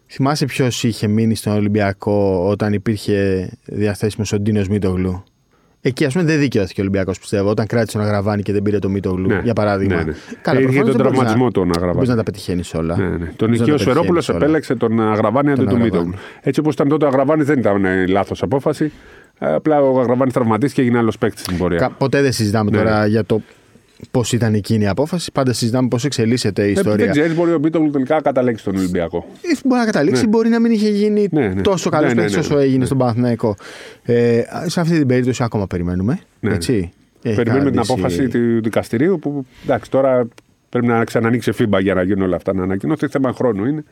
[0.07, 5.23] Θυμάσαι ποιος είχε μείνει στον Ολυμπιακό όταν υπήρχε διαθέσιμος ο Ντίνος Μίτογλου.
[5.85, 7.49] Εκεί, ας πούμε, δεν δικαιώθηκε ο Ολυμπιακός, πιστεύω.
[7.49, 9.41] Όταν κράτησε τον Αγραβάνη και δεν πήρε το Μίτογλου, Ναι.
[9.43, 9.95] για παράδειγμα.
[9.95, 10.13] Ναι, ναι.
[10.41, 11.93] Καλά, Είχε προφανώς τον δεν μπορείς τραυματισμό να- τον Δεν Αγραβάνη.
[11.95, 12.97] μπορείς να τα πετυχαίνεις όλα.
[12.97, 13.09] Ναι, ναι.
[13.09, 14.37] Τον Μπορείς να Νικείο τα Σφερόπουλο πετυχαίνεις όλα.
[14.37, 15.91] επέλεξε τον Αγραβάνη αντί Τον του Αγραβάνη.
[16.05, 16.13] Μίτογλου.
[16.41, 18.91] Έτσι όπως ήταν τότε ο Αγραβάνης δεν ήταν λάθος απόφαση.
[19.39, 21.77] Ε, Απλά ο Αγραβάνης τραυματίστηκε και έγινε άλλος παίκτης στην πορεία.
[21.79, 23.41] Κα- Ποτέ δεν συζητάμε Ναι, τώρα για το
[24.11, 25.31] πώς ήταν εκείνη η απόφαση.
[25.31, 27.07] Πάντα συζητάμε πώς εξελίσσεται η Ε, Δεν ιστορία.
[27.07, 29.25] ξέρεις, μπορεί ο Μίτογλου τελικά να καταλέξει στον Ολυμπιακό.
[29.41, 30.27] Ε, Μπορεί να καταλήξει, Ναι.
[30.29, 31.61] μπορεί να μην είχε γίνει Ναι, ναι.
[31.61, 32.61] τόσο καλός Ναι, ναι, παίκτης ναι, όσο ναι.
[32.63, 32.85] έγινε Ναι.
[32.85, 33.55] στον Παναθηναϊκό.
[34.03, 36.19] Ε, σε αυτή την περίπτωση ακόμα περιμένουμε.
[36.39, 36.91] Ναι, έτσι.
[37.21, 40.27] Έχει Περιμένουμε την κρατήσει- απόφαση του δικαστηρίου που εντάξει τώρα
[40.69, 43.07] πρέπει να ξανανοίξει φίμπα για να γίνουν όλα αυτά να ανακοινωθεί.
[43.07, 43.83] Θέμα χρόνου είναι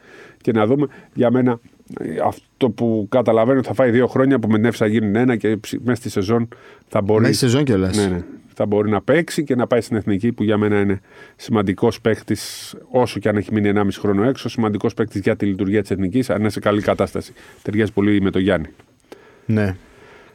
[0.42, 1.60] και να δούμε για μένα
[2.00, 5.36] ε, αυτό που καταλαβαίνω ότι θα φάει δύο χρόνια που με την Εύσα γίνουν ένα
[5.36, 6.48] και ψ- μέσα στη σεζόν
[6.88, 7.22] θα μπορεί.
[7.22, 7.98] Μέσα στη σεζόν κιόλας.
[7.98, 8.22] Ναι, ναι.
[8.62, 11.00] Θα μπορεί να παίξει και να πάει στην εθνική που για μένα είναι
[11.36, 15.82] σημαντικός παίκτης, όσο και αν έχει μείνει 1,5 χρόνο έξω, σημαντικός παίκτης για τη λειτουργία
[15.82, 17.34] της εθνικής, αν είναι σε καλή κατάσταση.
[17.62, 18.68] Ταιριάζει πολύ με τον Γιάννη.
[19.46, 19.76] ναι.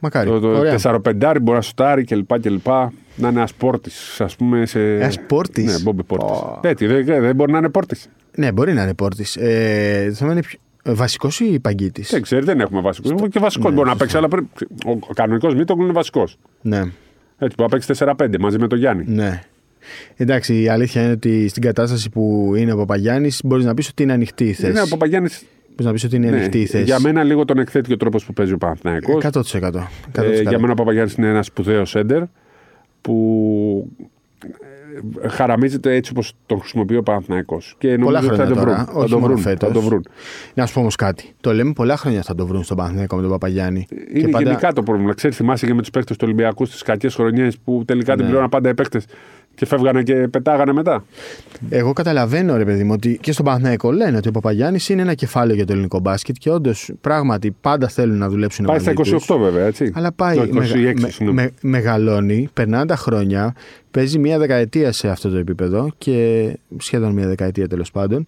[0.00, 0.28] Μακάρι.
[0.28, 0.78] Το, το Ωραία.
[0.82, 1.00] 4-5
[1.42, 2.40] μπορεί να σουτάρει κλπ.
[2.40, 2.66] κλπ.
[2.66, 4.66] Να είναι ένα πόρτη, ας πούμε.
[4.66, 4.94] Σε...
[4.94, 5.64] Ένας πόρτης.
[5.64, 6.28] Ναι, Μπόμπι πόρτης.
[6.38, 6.60] Πω.
[6.62, 8.08] Έτσι, δεν, δεν μπορεί να είναι πόρτης.
[8.36, 9.36] Ναι, μπορεί να είναι πόρτης.
[9.36, 10.58] Ε, θα είναι πιο...
[10.84, 13.28] βασικός ή παγκίτης; Δεν ξέρει, δεν έχουμε βασικό.
[13.28, 14.04] Και βασικός Ναι, μπορεί να σωστά.
[14.04, 14.48] παίξει, αλλά πρέπει...
[15.08, 16.38] ο κανονικός Μίτογλου είναι βασικός.
[16.62, 16.82] Ναι,
[17.38, 19.04] Έτσι, μπορεί να παίξει 4-5 μαζί με τον Γιάννη.
[19.06, 19.40] ναι.
[20.16, 24.02] Εντάξει, η αλήθεια είναι ότι στην κατάσταση που είναι ο Παπαγιάννης μπορείς να πεις ότι
[24.02, 24.70] είναι ανοιχτή η θέση.
[24.70, 25.28] Είναι ο Παπαγιάννη.
[25.68, 26.84] Μπορείς να πεις ότι είναι Ναι, ανοιχτή η θέση.
[26.84, 29.24] για μένα λίγο τον εκθέτει και ο τρόπος που παίζει ο Παναθηναϊκός.
[29.24, 29.88] 100%.
[30.12, 30.22] 100%.
[30.22, 32.22] Ε, για μένα ο Παπαγιάννης είναι ένας σπουδαίος σέντερ
[33.00, 33.90] που
[34.44, 34.48] ε,
[35.28, 37.74] χαραμίζεται έτσι όπως τον χρησιμοποιεί ο Παναθηναϊκός.
[37.78, 38.86] Και Πολλά νομίζω ότι θα χρόνια το τώρα, βρουν.
[38.94, 39.42] Θα όχι το μόνο βρουν.
[39.42, 39.68] φέτος.
[39.68, 40.04] Θα το βρουν.
[40.54, 41.34] Να σου πω όμως κάτι.
[41.40, 43.86] Το λέμε πολλά χρόνια θα το βρουν στον Παναθηναϊκό με τον Παπαγιάννη.
[44.14, 45.14] Είναι γενικά το πρόβλημα.
[45.14, 48.16] Ξέρεις, θυμάσαι και με τους παίκτες του Ολυμπιακού στις κακές χρονιές που τελικά Ναι.
[48.16, 49.04] την πλήρωναν πάντα οι παίκτες
[49.56, 51.04] και φεύγανε και πετάγανε μετά.
[51.68, 55.14] Εγώ καταλαβαίνω, ρε παιδί μου, ότι και στον Παναθηναϊκό λένε ότι ο Παπαγιάννης είναι ένα
[55.14, 59.10] κεφάλαιο για το ελληνικό μπάσκετ και όντως πράγματι πάντα θέλουν να δουλέψουν Πάει στα μαζί
[59.12, 59.26] τους.
[59.28, 59.92] 28 βέβαια, έτσι.
[59.94, 61.42] Αλλά πάει, Το 26, μεγα- με- συγγνώμη.
[61.42, 63.54] με- μεγαλώνει, περνάνε τα χρόνια,
[63.90, 68.26] παίζει μία δεκαετία σε αυτό το επίπεδο και σχεδόν μία δεκαετία τέλος πάντων.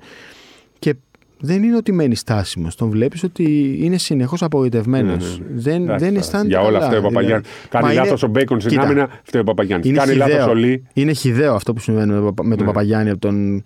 [1.38, 2.74] Και δεν είναι ότι μένεις στάσιμος.
[2.74, 5.38] Τον βλέπεις ότι είναι συνεχώς απογοητευμένος.
[5.38, 5.61] Ναι, ναι, ναι.
[5.61, 6.48] Δεν, Εντάξει, δεν τώρα, αισθάνεται.
[6.48, 7.42] Για όλα καλά, αυτά ο Παπαγιάννη.
[7.42, 7.68] δηλαδή.
[7.68, 9.88] Κάνει Μα είναι- λάθος ο Μπέικον στην Κοίτα, άμυνα, φταίει ο Παπαγιάννη.
[9.88, 10.87] Είναι Κάνει λάθος χιδαίο, ο Λί.
[10.92, 12.72] είναι χιδαίο αυτό που συμβαίνει με, τον Παπα- με τον Ναι.
[12.72, 13.62] Παπαγιάννη από τον,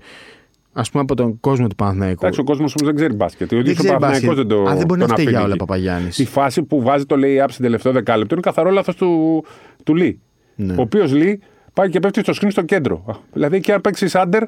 [0.72, 2.18] ας πούμε, από τον κόσμο του Παναθηναϊκού.
[2.20, 3.52] Εντάξει, ο κόσμος όμως δεν ξέρει μπάσκετ.
[3.52, 4.48] Ο ίδιος ο ξέρει Παναθηναϊκός μπάσκετ.
[4.56, 5.62] δεν το Α, δεν μπορεί να τον φταίει για αφήνει όλα εκεί.
[5.62, 6.18] ο Παπαγιάννης.
[6.18, 9.44] Η φάση που βάζει το lay-up στην τελευταίο δεκάλεπτο είναι καθαρό λάθος του,
[9.84, 10.20] του Λί.
[10.54, 10.72] Ναι.
[10.72, 11.40] Ο οποίος Λί
[11.72, 13.04] πάει και πέφτει στο σκριν στο κέντρο.
[13.06, 14.42] Α, Δηλαδή εκεί αν παίξεις άντερ,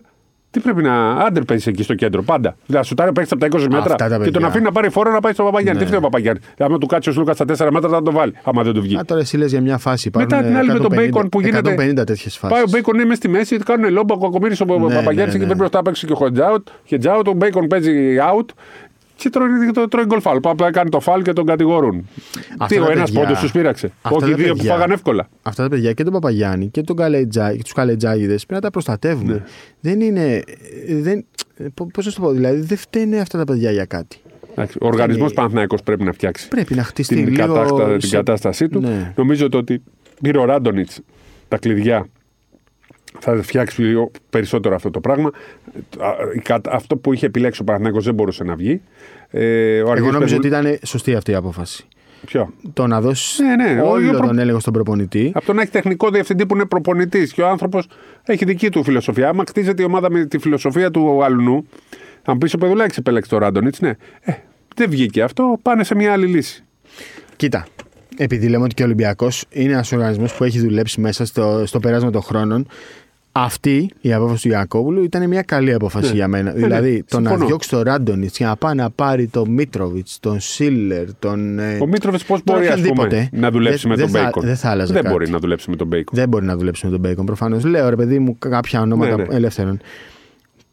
[0.54, 1.10] τι πρέπει να.
[1.10, 2.56] Άντερ παίζει εκεί στο κέντρο πάντα.
[2.66, 4.46] Δηλαδή σου τάρει παίξει από τα 20 μέτρα Αυτά τα και τον παιδιά.
[4.46, 5.78] αφήνει να πάρει φόρο να πάει στο Παπαγιάννη.
[5.78, 5.84] Ναι.
[5.84, 8.32] Τι φταίει ο Παπαγιάννη; Άμα του κάτσει ο Λούκα στα 4 μέτρα θα το βάλει.
[8.44, 8.96] Άμα δεν του βγει.
[8.96, 10.10] Α, τώρα εσύ λες για μια φάση.
[10.14, 11.74] Μετά Υπάρχουν την άλλη με τον 150 Bacon που γίνεται.
[11.74, 12.56] 150 τέτοιες φάσεις.
[12.56, 15.22] Πάει ο Μπέικον είναι μέσα στη μέση, κάνουν λόμπα, ο Κακομίρη ο Ναι, Παπαγιάννη ναι,
[15.22, 15.38] εκεί ναι.
[15.38, 17.26] πρέπει μπροστά να παίξει και ο hedge out.
[17.26, 18.46] Ο Μπέικον παίζει out
[19.24, 20.40] και τρώει, το, τρώει γκολ φάλ.
[20.56, 22.08] Πάει κάνει το φάλ και τον κατηγορούν.
[22.58, 23.92] Αυτά Τι, ο τα ένα παιδιά- πόντο του πήραξε.
[24.02, 25.28] αυτά Όχι οι τα δύο που παιδιά- φάγανε εύκολα.
[25.42, 28.70] Αυτά τα παιδιά και τον Παπαγιάννη και τον Καλετζά, και του Καλετζάγιδε πρέπει να τα
[28.70, 29.32] προστατεύουμε.
[29.32, 29.42] Ναι.
[29.80, 30.42] Δεν είναι.
[31.00, 31.24] Δεν,
[31.74, 34.16] Πώ να σου το πω, δηλαδή δεν φταίνε αυτά τα παιδιά για κάτι.
[34.52, 37.46] Εντάξει, Ο οργανισμό Είναι- Παναθηναϊκός πρέπει να φτιάξει Πρέπει να χτιστεί την, λίγο.
[37.54, 38.80] κατάστα- την σε- κατάστασή του.
[38.80, 39.12] Ναι.
[39.16, 39.82] Νομίζω το ότι
[40.22, 40.90] πήρε ο Ράντονιτ
[41.48, 42.06] τα κλειδιά.
[43.18, 45.30] Θα φτιάξει πιο- περισσότερο αυτό το πράγμα.
[45.98, 48.80] Α, η κατα- Αυτό που είχε επιλέξει ο Παναθηναϊκός δεν μπορούσε να βγει.
[49.30, 51.86] Ε, ο Εγώ Αργύρης νομίζω Πεδουλ- ότι ήταν σωστή αυτή η απόφαση.
[52.26, 55.32] Ποιο; Το να δώσεις Ναι, ναι, ο- όλο ο προ- τον έλεγχο στον προπονητή.
[55.34, 57.86] Από το να έχει τεχνικό διευθυντή που είναι προπονητής και ο άνθρωπος
[58.24, 59.28] έχει δική του φιλοσοφία.
[59.28, 61.66] Άμα χτίζεται η ομάδα με τη φιλοσοφία του αλλουνού,
[62.22, 63.92] θα μου πεις ο Πεδουλάκης επέλεξε το Ράντονιτς, ναι.
[64.20, 64.32] Ε,
[64.76, 66.64] δεν βγήκε αυτό, πάνε σε μια άλλη λύση.
[67.36, 67.66] Κοίτα,
[68.16, 71.80] επειδή λέμε ότι και ο Ολυμπιακός είναι ένας οργανισμός που έχει δουλέψει μέσα στο, στο
[71.80, 72.66] πέρασμα των χρόνων,
[73.36, 76.14] αυτή η απόφαση του Γιαννακόπουλου ήταν μια καλή απόφαση Ναι.
[76.14, 76.52] για μένα.
[76.52, 77.46] Ναι, δηλαδή, ναι, το να συμφωνώ.
[77.48, 81.58] διώξει τον Ράντονιτς για να πάει να πάρει τον Μίτροβιτς, τον Σίλερ, τον.
[81.58, 84.14] ε, Ο Μίτροβιτς πώς τον μπορεί ας πούμε, οποιονδήποτε, να δουλέψει δεν- με τον δεν
[84.14, 85.14] θα- Μπέικον; Δεν θα άλλαζε Δεν κάτι.
[85.14, 86.18] μπορεί να δουλέψει με τον Μπέικον.
[86.18, 87.64] Δεν μπορεί να δουλέψει με τον Μπέικον προφανώς.
[87.64, 89.34] Λέω ρε παιδί μου κάποια ονόματα Ναι, ναι.
[89.34, 89.80] ελεύθερων.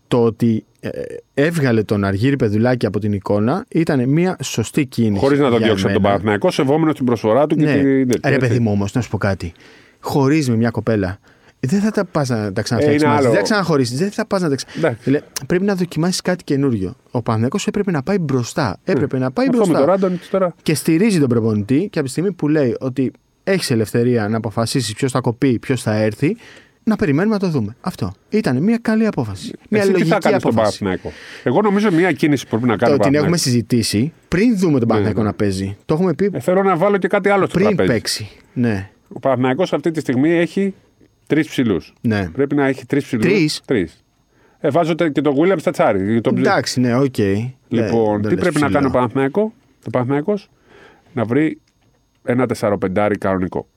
[0.07, 0.89] Το ότι ε,
[1.33, 5.19] έβγαλε τον Αργύρη Πεδουλάκη από την εικόνα ήταν μια σωστή κίνηση.
[5.23, 6.13] Χωρίς να τον για διώξει από τον μένα.
[6.13, 7.71] Παναθηναϊκό, σεβόμενος την προσφορά του και Ναι.
[7.73, 7.83] την.
[7.83, 8.39] Ρε έτσι.
[8.39, 9.51] παιδί μου όμως, να σου πω κάτι.
[9.99, 11.19] Χωρίς με μια κοπέλα.
[11.67, 13.17] Δεν θα τα πας να τα ξαναφτιάξεις Ε, είναι μαζί.
[13.25, 13.27] άλλο.
[13.29, 13.95] Δεν θα ξαναχωρίσει.
[13.95, 14.67] Δεν θα πας να τα ξα...
[14.77, 15.01] Εντάξει.
[15.03, 16.95] Δηλαδή, Πρέπει να δοκιμάσεις κάτι καινούριο.
[17.11, 18.77] Ο Παναγιώ έπρεπε να πάει μπροστά.
[18.83, 19.91] Έπρεπε να πάει Αυτό με τον μπροστά.
[19.91, 20.55] Ράντονιτ τώρα.
[20.61, 23.11] Και στηρίζει τον προπονητή και από τη στιγμή που λέει ότι
[23.43, 26.37] έχεις ελευθερία να αποφασίσεις ποιος θα κοπεί, ποιος θα έρθει,
[26.83, 27.75] να περιμένουμε να το δούμε.
[27.81, 28.13] Αυτό.
[28.29, 29.51] Ήταν μια καλή απόφαση.
[29.69, 30.79] Μια Εσύ τι λογική θα κάνεις στον απόφαση.
[30.79, 33.41] Παναθηναϊκό; Εγώ νομίζω μια κίνηση που πρέπει να κάνει Το ο την έχουμε Παναθηναϊκός.
[33.41, 35.23] συζητήσει πριν δούμε τον Παναγιώ ναι.
[35.23, 35.77] να παίζει.
[35.85, 37.89] Το έχουμε πει Ε, Θέλω να βάλω και κάτι άλλο στο πριν τραπέζι.
[37.91, 38.29] παίξει.
[38.53, 38.89] Ναι.
[39.13, 40.73] Ο Παναθηναϊκός αυτή τη στιγμή έχει
[41.35, 41.93] τρεις ψηλούς.
[42.01, 42.29] Ναι.
[42.29, 43.25] Πρέπει να έχει τρεις ψηλούς.
[43.25, 44.03] Τρεις; Τρεις.
[44.59, 46.21] Ε, βάζω τε- και τον Williams στο τεσσάρι.
[46.21, 46.37] Τον...
[46.37, 47.17] Εντάξει, ναι, οκ.
[47.67, 48.91] Λοιπόν, Ναι, τι δεν πρέπει λες να κάνει ο ψηλό.
[48.91, 49.51] Παναθηναϊκός,
[49.83, 50.49] το Παναθηναϊκός,
[51.13, 51.59] να βρει
[52.23, 53.67] ένα 4-5 κανονικό.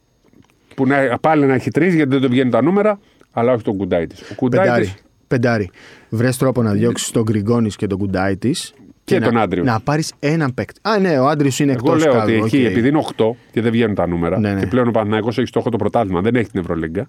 [0.74, 2.98] Που να, πάλι να έχει τρεις γιατί δεν του βγαίνουν τα νούμερα,
[3.32, 4.20] αλλά όχι τον Γκουντάιτις.
[4.20, 4.68] Ο Πεντάρι.
[4.68, 4.92] Γκουντάιτη
[5.28, 5.70] Πεντάρι.
[6.08, 8.74] Βρες τρόπο να διώξεις τον Γκριγκόνης και τον Γκουντάιτις.
[9.04, 9.64] Και τον να, Άντριου.
[9.64, 10.80] Να πάρεις έναν παίκτη.
[10.82, 12.22] Α, ναι, ο Άντριου είναι εκτός Εγώ λέω κάδρου.
[12.42, 12.70] ότι εκεί, οκ.
[12.70, 14.60] επειδή είναι 8 και δεν βγαίνουν τα νούμερα, Ναι, ναι.
[14.60, 17.08] και πλέον ο Παναθηναϊκός έχει στόχο το πρωτάθλημα, δεν έχει την Ευρωλίγκα,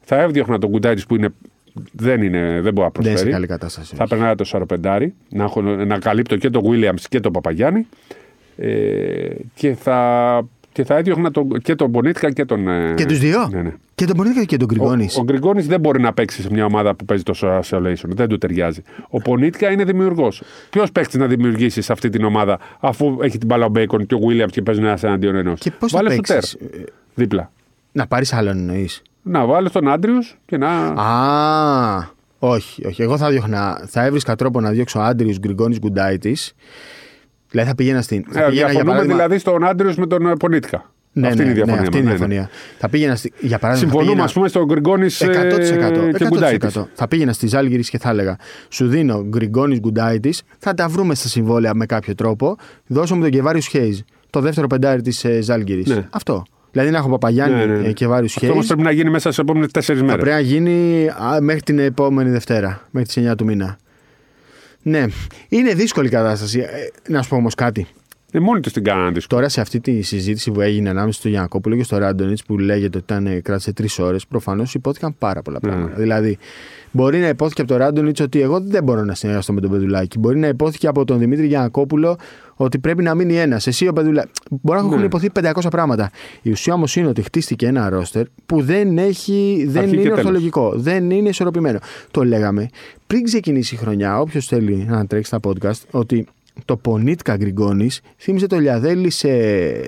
[0.00, 1.28] θα έδιωχνα τον Γκουντάιτη που είναι,
[1.92, 3.18] δεν, είναι, δεν μπορεί να Δεν είναι προσφέρει.
[3.18, 3.94] σε καλή κατάσταση.
[3.96, 7.86] Θα περνάει τεσσαροπεντάρι, να, έχω, να καλύπτω και τον Βίλιαμ και τον Παπαγιάννη.
[8.56, 10.48] Ε, και θα,
[10.78, 12.68] και θα έδιωχνα τον, και τον Πονίτκα και τον.
[12.68, 13.72] ε, Και τους δύο; Ναι, ναι.
[13.94, 15.16] Και τον Πονίτκα και τον Γκριγκόνης.
[15.16, 18.08] Ο, ο Γκριγκόνης δεν μπορεί να παίξει σε μια ομάδα που παίζει τόσο isolation.
[18.08, 18.82] Δεν του ταιριάζει.
[19.08, 20.42] Ο Πονίτκα είναι δημιουργός.
[20.70, 24.14] Ποιος παίξει να δημιουργήσει σε αυτή την ομάδα αφού έχει την μπάλα ο Μπέικον και
[24.14, 26.68] ο Βίλιαμ και παίζουν ένας εναντίον ενός; Και πώς θα Βάλε σου- παίξεις; τέρ
[27.14, 27.50] δίπλα.
[27.92, 30.68] Να πάρεις άλλον εννοείς; Να βάλει τον Άντριους και να.
[30.86, 33.02] Α, όχι, όχι.
[33.02, 33.84] Εγώ θα διώχνα.
[33.86, 36.54] Θα έβρισκα τρόπο να διώξω Άντριους Γκριγκόνης Γκουντάιτις.
[37.50, 38.24] Δηλαδή θα πήγαινα στην.
[38.30, 40.90] Θα Ε, πήγαινα, για διαφωνούμε παράδειγμα- δηλαδή στον Άντριου με τον ε, Πονίτκα.
[41.12, 41.82] Ναι, αυτή ναι, είναι η ναι, διαφωνία.
[41.88, 42.20] αυτή είναι η μας.
[42.20, 42.32] Ναι, ναι.
[42.34, 42.56] διαφωνία.
[42.78, 43.70] Θα πήγαινα στη, για παράδειγμα.
[43.70, 45.28] θα Συμφωνούμε, πήγαινα- ας πούμε, στον Γκριγκόνης 100%.
[46.18, 46.28] και 100%.
[46.28, 46.78] Γκουντάιτης.
[46.94, 48.36] Θα πήγαινα στη Ζάλγκηρη και θα έλεγα
[48.68, 52.56] Σου δίνω Γκριγκόνης Γκουντάιτης, θα τα βρούμε στα συμβόλαια με κάποιο τρόπο.
[52.86, 53.98] Δώσω μου τον Κεβάριους Χέιζ.
[54.30, 55.82] Το δεύτερο πεντάρι της ε, Ζάλγκηρη.
[55.86, 56.06] Ναι.
[56.10, 56.42] Αυτό.
[56.70, 57.88] Δηλαδή να έχω Παπαγιάννη Ναι, ναι, ναι.
[57.88, 58.66] ε, Κεβάριους Αυτό όμως Χέιζ.
[58.66, 60.22] πρέπει να γίνει μέσα στις επόμενες τέσσερις Θα μέρες.
[60.22, 63.78] πρέπει να γίνει α, μέχρι την επόμενη Δευτέρα, μέχρι τις 9 του μήνα.
[64.88, 65.04] Ναι,
[65.48, 66.58] είναι δύσκολη η κατάσταση.
[66.58, 66.66] Ε,
[67.08, 67.86] να σου πω όμως κάτι.
[68.32, 69.40] Ε, μόνοι τους την κάνανε δύσκολη.
[69.40, 72.96] Τώρα σε αυτή τη συζήτηση που έγινε ανάμεσα στο Γιανακόπουλο και στο Ράντονιτ που λέγεται
[72.98, 75.68] ότι ήταν, ε, κράτησε τρεις ώρες, προφανώς υπόθηκαν πάρα πολλά Ναι.
[75.70, 75.94] πράγματα.
[76.00, 76.38] Δηλαδή,
[76.90, 80.18] μπορεί να υπόθηκε από τον Ράντονιτ ότι εγώ δεν μπορώ να συνεργαστώ με τον Πεδουλάκη.
[80.18, 82.16] Μπορεί να υπόθηκε από τον Δημήτρη Γιανακόπουλο
[82.54, 83.66] ότι πρέπει να μείνει ένας.
[83.66, 84.30] Εσύ ο Πεδουλάκη.
[84.50, 85.04] Μπορεί να έχουν Ναι.
[85.04, 86.10] υποθεί 500 πράγματα.
[86.42, 90.02] Η ουσία όμως είναι ότι χτίστηκε ένα ρόστερ που δεν, έχει, δεν Αρχή και είναι
[90.08, 90.18] τέλος.
[90.18, 90.72] ορθολογικό.
[90.76, 91.78] Δεν είναι ισορροπημένο.
[92.10, 92.68] Το λέγαμε
[93.06, 96.26] πριν ξεκινήσει η χρονιά, όποιος θέλει να τρέξει τα podcast, ότι
[96.64, 99.28] το Πονίτκα Γκριγκόνης θύμιζε το Λιαδέλη σε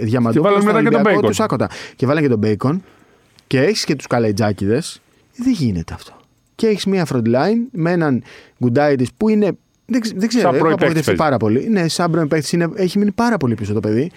[0.03, 1.27] διαμαντόπουλο βάλανε στον μετά και τον Ολυμπιακό Bacon.
[1.27, 1.69] τους Σάκοτα.
[1.97, 2.83] Και βάλανε και τον Μπέικον
[3.47, 4.83] και έχεις και τους καλετζάκιδε.
[5.37, 6.13] Δεν γίνεται αυτό.
[6.55, 8.23] Και έχεις μία front line με έναν
[8.63, 9.51] Γκουντάιτη που είναι.
[9.87, 11.23] Δεν, ξε- δεν ξέρω, Σαν έχω πρώην παίκτης απογοητευτεί παίζει.
[11.23, 11.69] πάρα πολύ.
[11.69, 14.11] Ναι, σαν πρώην παίκτης είναι, έχει μείνει πάρα πολύ πίσω το παιδί.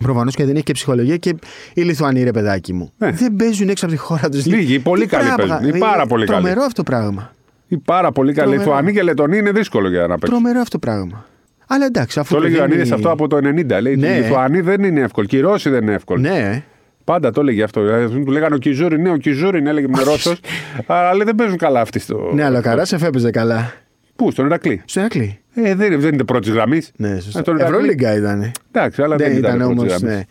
[0.00, 1.34] Προφανώς και δεν έχει και ψυχολογία και
[1.74, 2.92] οι Λιθουανοί, ρε παιδάκι μου.
[2.98, 3.10] Ναι.
[3.10, 4.46] Δεν παίζουν έξω από τη χώρα τους.
[4.46, 5.74] Λίγοι, πολύ καλοί παίζουν.
[5.74, 6.40] Οι πάρα πολύ καλοί.
[6.40, 7.32] Τρομερό αυτό το πράγμα.
[7.68, 8.70] Οι πάρα πολύ καλοί Τρομερό.
[8.70, 10.28] Λιθουανοί και Λετωνοί είναι δύσκολο για να παίξουν.
[10.38, 11.26] Τρομερό αυτό το πράγμα.
[11.74, 12.34] Αλλά εντάξει, αφού.
[12.34, 13.80] Το έλεγε ο δίνει- Ιωαννίδης αυτό από το 90.
[13.80, 14.06] Λέει: Ναι.
[14.08, 15.26] Οι Λιθουανοί δεν είναι εύκολοι.
[15.26, 16.22] Και οι Ρώσοι δεν είναι εύκολοι.
[16.22, 16.62] Ναι,
[17.04, 17.80] Πάντα το έλεγε αυτό.
[17.82, 20.40] Δηλαδή, του λέγανε ο Κιζούρι, ναι, ο Κιζούρι, έλεγε με Ρώσος.
[20.86, 22.30] Αλλά λέει, δεν παίζουν καλά αυτοί στο.
[22.34, 23.72] ναι, αλλά ο Καράσεφ έπαιζε καλά.
[24.16, 25.38] Πού, στον Ηρακλή; Στο Ερακλή.
[25.54, 26.92] Ε, δεν, δεν είναι πρώτης γραμμής.
[26.96, 27.38] Ναι, σωστά.
[27.38, 27.74] Ε, τον Ηρακλή.
[27.74, 28.52] Ευρωλίγκα ήταν.
[28.72, 30.16] Εντάξει, αλλά δεν, Δεν ήταν, ήταν πρώτης όμως, γραμμής.
[30.18, 30.22] ναι.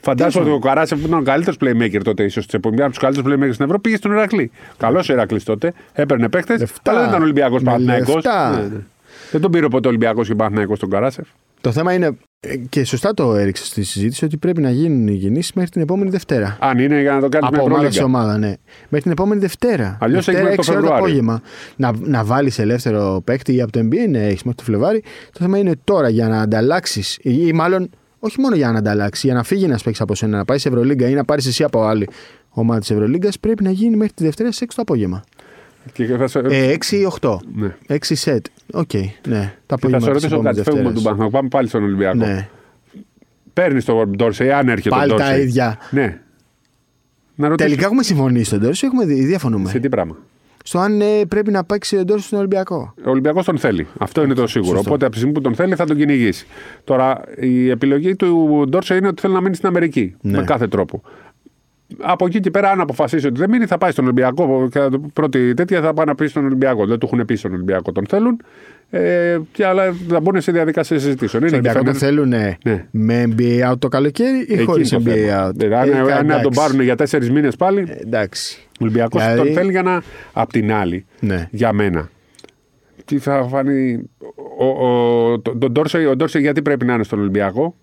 [0.00, 2.98] Φαντάζομαι ότι ο Καράσεφ που ήταν ο καλύτερος playmaker τότε, ίσως της εποχής, από τους
[2.98, 4.50] καλύτερους playmakers στην Ευρώπη, πήγε στον Ηρακλή.
[4.76, 6.90] Καλός ο Ηρακλής τότε, έπαιρνε παίχτε, Λεφτά.
[6.90, 8.12] αλλά δεν ήταν Ολυμπιακός Με Παναθυναϊκό.
[8.14, 8.68] λεφτά.
[9.30, 11.28] Δεν τον πήρε ποτέ Ολυμπιακός και Παναθυναϊκό τον Καράσεφ.
[11.60, 15.16] Το θέμα είναι, ε, και σωστά το έριξες στη συζήτηση, ότι πρέπει να γίνουν οι
[15.18, 16.56] κινήσεις μέχρι την επόμενη Δευτέρα.
[16.60, 18.18] Αν είναι για να το κάνεις με Από ομάδα σε Ευρωλίγκα.
[18.20, 18.54] ομάδα, ναι.
[18.82, 19.98] Μέχρι την επόμενη Δευτέρα.
[20.00, 21.04] Αλλιώς Δευτέρα, έχει μέχρι το 6 ώρα Φεβρουάριο.
[21.06, 21.40] απόγευμα.
[21.76, 25.02] Να, να βάλεις ελεύθερο παίκτη ή από το NBA, ναι, έχεις μέχρι το Φλεβάρι.
[25.32, 29.24] Το θέμα είναι τώρα για να ανταλλάξεις, ή, ή μάλλον όχι μόνο για να ανταλλάξεις,
[29.24, 31.64] για να φύγει ένας παίκτης από σένα, να πάει σε Ευρωλίγκα ή να πάρεις εσύ
[31.64, 32.08] από άλλη
[32.50, 35.22] ομάδα της Ευρωλίγκας, πρέπει να γίνει μέχρι τη Δευτέρα στις 6 το απόγευμα.
[35.92, 37.36] Και θα σε, Ε, 6 ή 8.
[37.54, 37.76] ναι.
[37.88, 38.46] 6 σετ.
[38.72, 39.02] Οκ, ναι.
[39.06, 39.30] Το Και
[39.66, 40.62] θα απόγευμα σε της ρωτήσω επόμενης κάτι.
[40.70, 40.94] Φεύγουμε Δευτέρας.
[40.94, 41.30] τον Παναθηναϊκό.
[41.36, 42.16] Πάμε πάλι στον Ολυμπιακό.
[42.16, 42.48] Ναι.
[43.52, 45.42] Παίρνεις τον Ντόρσεϊ, αν έρχεται Πάλι ο τα Ντόρσεϊ.
[45.42, 45.78] ίδια.
[45.90, 46.20] Ναι.
[47.34, 47.68] Να ρωτήσω.
[47.68, 49.68] Τελικά έχουμε συμφωνήσει στον Ντόρσεϊ ή έχουμε δει, ή διαφωνούμε.
[49.70, 50.16] Σε τι πράγμα;
[50.64, 52.94] Στο αν ε, πρέπει να παίξει ο Ντόρσεϊ στον Ολυμπιακό.
[53.06, 53.86] Ο Ολυμπιακός τον θέλει.
[53.98, 54.70] Αυτό είναι το σίγουρο.
[54.76, 54.88] Σωστό.
[54.90, 56.46] Οπότε από τη στιγμή που τον θέλει θα τον κυνηγήσει.
[56.84, 60.14] Τώρα η επιλογή του Ντόρσεϊ είναι ότι θέλει να μείνει στην Αμερική.
[60.20, 60.38] Ναι.
[60.38, 61.02] Με κάθε τρόπο.
[61.98, 64.68] Από εκεί και πέρα, αν αποφασίσει ότι δεν μείνει, θα πάει στον Ολυμπιακό.
[64.70, 64.80] Και
[65.12, 66.86] πρώτη τέτοια θα πάει να πει στον Ολυμπιακό.
[66.86, 67.92] Δεν του έχουν πει στον Ολυμπιακό.
[67.92, 68.40] Τον θέλουν.
[68.90, 71.28] Ε, και αλλά θα μπουν σε διαδικασία συζητήσεων.
[71.28, 71.94] Στον Είναι Ολυμπιακό το different.
[72.00, 72.56] θέλουν Ναι.
[72.90, 75.48] με NBA out το καλοκαίρι ή Εκεί χωρίς είναι το NBA θέμα.
[75.48, 76.60] out; Δηλαδή, αν, Ε, αν να τον εντάξει.
[76.60, 78.58] πάρουν για τέσσερις μήνες πάλι, Ε, εντάξει.
[78.68, 80.02] ο Ολυμπιακός Δηλαδή- τον θέλει για να.
[80.32, 81.48] Απ' την άλλη, Ναι.
[81.50, 82.08] για μένα.
[83.04, 84.10] Τι θα φανεί.
[84.58, 87.74] Ο, ο, το- τον Ντόρσεϊ, ο Ντόρσεϊ γιατί πρέπει να είναι στον Ολυμπιακό;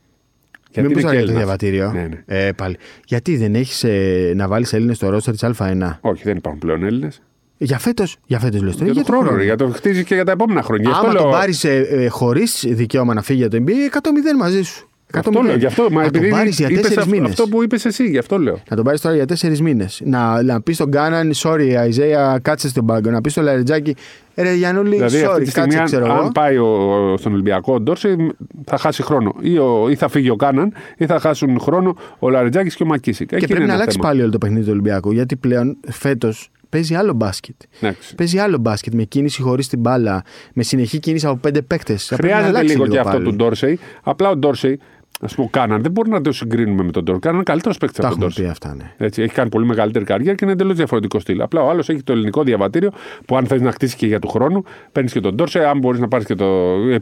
[0.74, 1.38] Γιατί Μήπω είναι θα και για το Έλληνας.
[1.38, 1.92] διαβατήριο.
[1.92, 2.46] Ναι, ναι.
[2.46, 2.78] Ε, πάλι.
[3.06, 5.98] Γιατί δεν έχεις ε, να βάλεις Έλληνες στο ρόστερ της Α1.
[6.02, 7.22] Όχι, δεν υπάρχουν πλέον Έλληνες.
[7.58, 8.86] Για φέτος για φέτος λες τώρα.
[8.92, 10.90] Για τον χρόνο, ρε, για το χτίζεις και για τα επόμενα χρόνια.
[10.90, 13.70] Γι' αυτό Άμα λέω- τον πάρεις ε, ε, χωρίς δικαίωμα να φύγει για το NBA,
[13.98, 14.90] 100-0 μαζί σου.
[15.14, 15.20] 100-0.
[15.20, 15.56] Αυτό λέω.
[15.56, 17.30] Γι' αυτό, μα να τον επειδή πάρεις για είπες 4 αυτό, μήνες.
[17.30, 18.60] αυτό που είπες εσύ, γι' αυτό λέω.
[18.70, 20.02] Να τον πάρεις τώρα για τέσσερις μήνες.
[20.06, 23.10] Να, να πεις στον Κάναν, sorry, Αιζέα, κάτσε στον πάγκο.
[23.10, 23.96] Να πεις στο Λαριτζάκι,
[24.36, 26.24] ρε Γιανούλη, Δηλαδή, αυτή sorry, τη στιγμή, κάτσε, αν, ξέρω εγώ.
[26.24, 28.32] αν πάει ο, στον Ολυμπιακό ο Ντόρσεϊ,
[28.66, 29.36] θα χάσει χρόνο.
[29.42, 32.86] Ή, ο, ή θα φύγει ο Κάναν, ή θα χάσουν χρόνο ο Λαριτζάκης και ο
[32.86, 33.36] Μακίσικ.
[33.36, 35.12] Και πρέπει να αλλάξει πάλι όλο το παιχνίδι του Ολυμπιακού.
[35.12, 37.56] Γιατί πλέον φέτος παίζει άλλο μπάσκετ.
[37.80, 38.16] Εντάξει.
[38.16, 42.12] Παίζει άλλο μπάσκετ με κίνηση χωρίς την μπάλα, με συνεχή κίνηση από πέντε παίκτες.
[42.14, 43.80] Χρειάζεται λίγο και αυτό του Ντόρσεϊ.
[44.04, 44.80] Απλά ο Ντόρσεϊ
[45.22, 47.22] Α πούμε, ο Κάναν δεν μπορεί να το συγκρίνουμε με τον Ντόρση.
[47.22, 48.42] Κάναν καλύτερο παίκτη Τα από τον έχουμε Ντόρση.
[48.42, 49.06] πει αυτά, ναι.
[49.06, 51.42] Έτσι, έχει κάνει πολύ μεγαλύτερη καριέρα και είναι εντελώς διαφορετικό στυλ.
[51.42, 52.92] Απλά ο άλλος έχει το ελληνικό διαβατήριο
[53.26, 55.66] που αν θες να χτίσει και για του χρόνου, παίρνεις και τον Ντόρσε.
[55.66, 56.46] Αν μπορείς να πάρεις και το.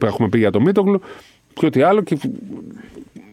[0.02, 1.00] Έχουμε πει για το Μίτογλου
[1.54, 2.00] και ό,τι άλλο.
[2.02, 2.18] Και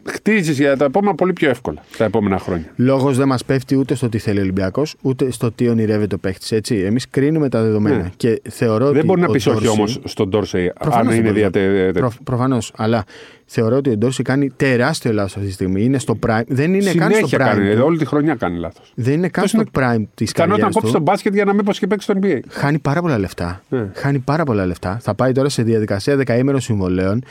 [0.08, 2.66] χτίζεις για τα επόμενα πολύ πιο εύκολα τα επόμενα χρόνια.
[2.76, 6.18] Λόγος δεν μας πέφτει ούτε στο τι θέλει ο Ολυμπιακός, ούτε στο τι ονειρεύεται ο
[6.18, 6.52] παίχτης.
[6.52, 6.76] Έτσι.
[6.76, 7.96] Εμείς κρίνουμε τα δεδομένα.
[7.98, 8.10] Ναι.
[8.18, 11.14] Και θεωρώ ότι Δεν μπορεί να ο πεις όχι Dorsey- όμως στον Ντόρσε αν Προφανώς
[11.16, 11.62] είναι δεν μπορεί.
[11.62, 11.92] διατε.
[11.94, 12.72] Προ, Προφανώς.
[12.78, 13.04] Αλλά
[13.46, 15.84] θεωρώ ότι ο Ντόρση κάνει τεράστιο λάθος αυτή τη στιγμή.
[15.84, 16.42] Είναι στο prime.
[16.48, 17.56] Δεν είναι καν στο Συνέχεια prime.
[17.56, 17.76] κάνει.
[17.76, 17.82] του.
[17.86, 18.92] Όλη τη χρονιά κάνει λάθος.
[18.96, 21.12] Δεν είναι καν Αυτός στο prime της Ικανότητα καριέρας να κόψει τον του.
[21.12, 22.40] μπάσκετ για να μην πως και παίξει στο NBA.
[22.50, 23.62] Χάνει πάρα πολλά λεφτά.
[23.70, 23.90] Ναι.
[23.96, 24.98] Χάνει πάρα πολλά λεφτά.
[25.02, 27.24] Θα πάει τώρα σε διαδικασία δεκαήμερων συμβολέων.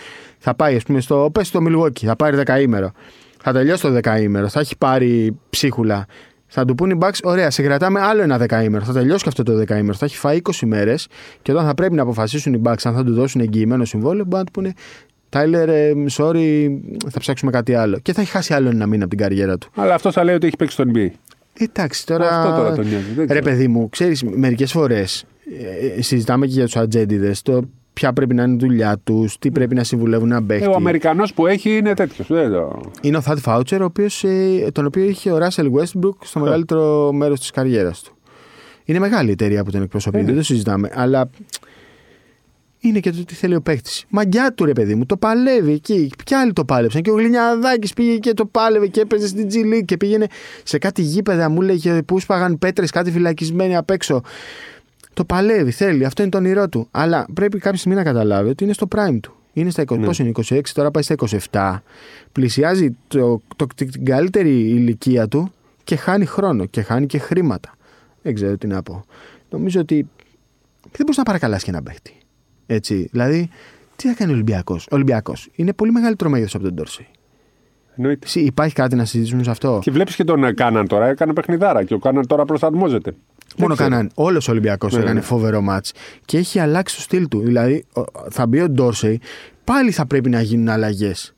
[0.49, 2.05] Θα πάει, ας πούμε, στο, πες στο Milwaukee.
[2.05, 2.91] Θα πάρει δεκαήμερο.
[3.43, 4.49] Θα τελειώσει το δεκαήμερο.
[4.49, 6.07] Θα έχει πάρει ψίχουλα.
[6.47, 8.85] Θα του πούνε οι Bucks, ωραία, σε κρατάμε άλλο ένα δεκαήμερο.
[8.85, 9.97] Θα τελειώσει και αυτό το δεκαήμερο.
[9.97, 11.09] Θα έχει φάει 20 μέρες
[11.43, 14.37] και όταν θα πρέπει να αποφασίσουν οι Bucks αν θα του δώσουν εγγυημένο συμβόλαιο, μπορεί
[14.37, 14.73] να του πούνε
[15.29, 16.69] Τάιλερ, ε, sorry,
[17.11, 17.99] θα ψάξουμε κάτι άλλο.
[18.03, 19.71] Και θα έχει χάσει άλλο ένα μήνα από την καριέρα του.
[19.75, 21.09] Αλλά αυτό θα λέει ότι έχει παίξει στο NBA.
[21.53, 22.29] Εντάξει, τώρα.
[22.29, 23.43] Αυτό τώρα τον νοιάζει, δεν Ρε, ξέρω.
[23.43, 25.25] παιδί μου, ξέρεις, μερικές φορές
[26.01, 27.43] συζητάμε και για τους ατζέντιδες.
[27.43, 27.69] Το
[28.01, 30.67] ποια πρέπει να είναι η δουλειά τους, τι πρέπει να συμβουλεύουν ένα Ε, παίχτη.
[30.69, 32.29] ο Αμερικανός που έχει είναι τέτοιος.
[33.01, 37.13] Είναι ο Θάτ Φάουτσερ, ο οποίος, ε, τον οποίο είχε ο Ράσελ Westbrook στο μεγαλύτερο
[37.13, 38.17] μέρος της καριέρας του.
[38.85, 40.27] Είναι μεγάλη η εταιρεία που τον εκπροσωπεί, Ε, ναι.
[40.27, 40.91] δεν το συζητάμε.
[40.95, 41.31] Αλλά
[42.79, 44.05] είναι και το τι θέλει ο παίχτης.
[44.09, 46.11] Μαγκιά του ρε παιδί μου, το παλεύει εκεί.
[46.27, 47.03] Ποιοι άλλοι το πάλεψαν.
[47.03, 50.27] Και ο Γλινιαδάκης πήγε και το πάλευε και έπαιζε στην G League και πήγαινε
[50.63, 51.49] σε κάτι γήπεδα.
[51.49, 54.23] Μου λέγε που σπάγαν πέτρες, κάτι φυλακισμένοι απ' έξω.
[55.17, 56.05] Το παλεύει, θέλει.
[56.05, 56.89] Αυτό είναι το όνειρό του.
[56.91, 59.35] Αλλά πρέπει κάποια στιγμή να καταλάβει ότι είναι στο prime του.
[59.53, 60.07] Είναι στα 20, Ναι.
[60.07, 61.15] πόσο είναι, 26, τώρα πάει στα
[61.51, 61.83] 27.
[62.33, 65.53] Πλησιάζει το, το, την καλύτερη ηλικία του
[65.85, 67.75] και χάνει χρόνο και χάνει και χρήματα.
[68.23, 69.05] Δεν ξέρω τι να πω.
[69.51, 69.95] Νομίζω ότι
[70.83, 72.15] δεν μπορείς να παρακαλάσει και ένα παίχτη.
[72.67, 73.09] Έτσι.
[73.13, 73.51] Δηλαδή,
[73.97, 77.07] τι θα κάνει ο Ολυμπιακός; Ο Ολυμπιακός είναι πολύ μεγαλύτερο μέγεθος από τον Ντόρσεϊ.
[77.97, 78.27] Εννοείται.
[78.27, 81.33] Εσύ, Υπάρχει κάτι να συζητήσουμε σε αυτό; Και βλέπεις και τον ε, Κάναν τώρα, έκανε
[81.33, 83.15] παιχνιδάρα και ο Κάναν τώρα προσαρμόζεται.
[83.59, 83.89] Μόνο Δεν ξέρω.
[83.91, 84.11] κανέναν.
[84.15, 85.21] Όλος ο Ολυμπιακός Ναι, έκανε ναι.
[85.21, 85.93] φοβερό μάτς
[86.25, 87.41] και έχει αλλάξει το στυλ του.
[87.41, 89.21] Δηλαδή, ο- θα μπει ο Ντόρσεϊ,
[89.65, 91.35] πάλι θα πρέπει να γίνουν αλλαγές.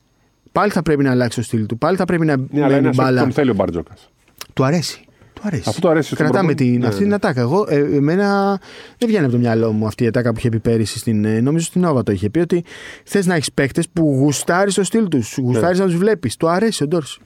[0.51, 1.77] Πάλι θα πρέπει να αλλάξει το στυλ του.
[1.77, 3.21] Πάλι θα πρέπει να Ναι, αλλά μένει είναι μπάλα.
[3.21, 4.09] τον θέλει ο Μπαρτζόκας.
[4.53, 5.03] Του αρέσει.
[5.33, 5.63] Του αρέσει.
[5.67, 6.71] Αυτό του αρέσει στον Κρατάμε προπονητή.
[6.71, 7.05] την, Ναι, αυτή ναι.
[7.05, 7.41] την ατάκα.
[7.41, 8.59] Εγώ, ε, εμένα
[8.97, 11.25] δεν βγαίνει από το μυαλό μου αυτή η ατάκα που είχε πει πέρυσι στην.
[11.25, 12.63] ε, Νομίζω στην Νόβα το είχε πει ότι
[13.03, 15.37] θες να έχεις παίκτες που γουστάρεις το στυλ τους.
[15.37, 15.83] Γουστάρεις Ναι.
[15.83, 16.35] να τους βλέπεις.
[16.37, 17.19] Του αρέσει ο Ντόρση.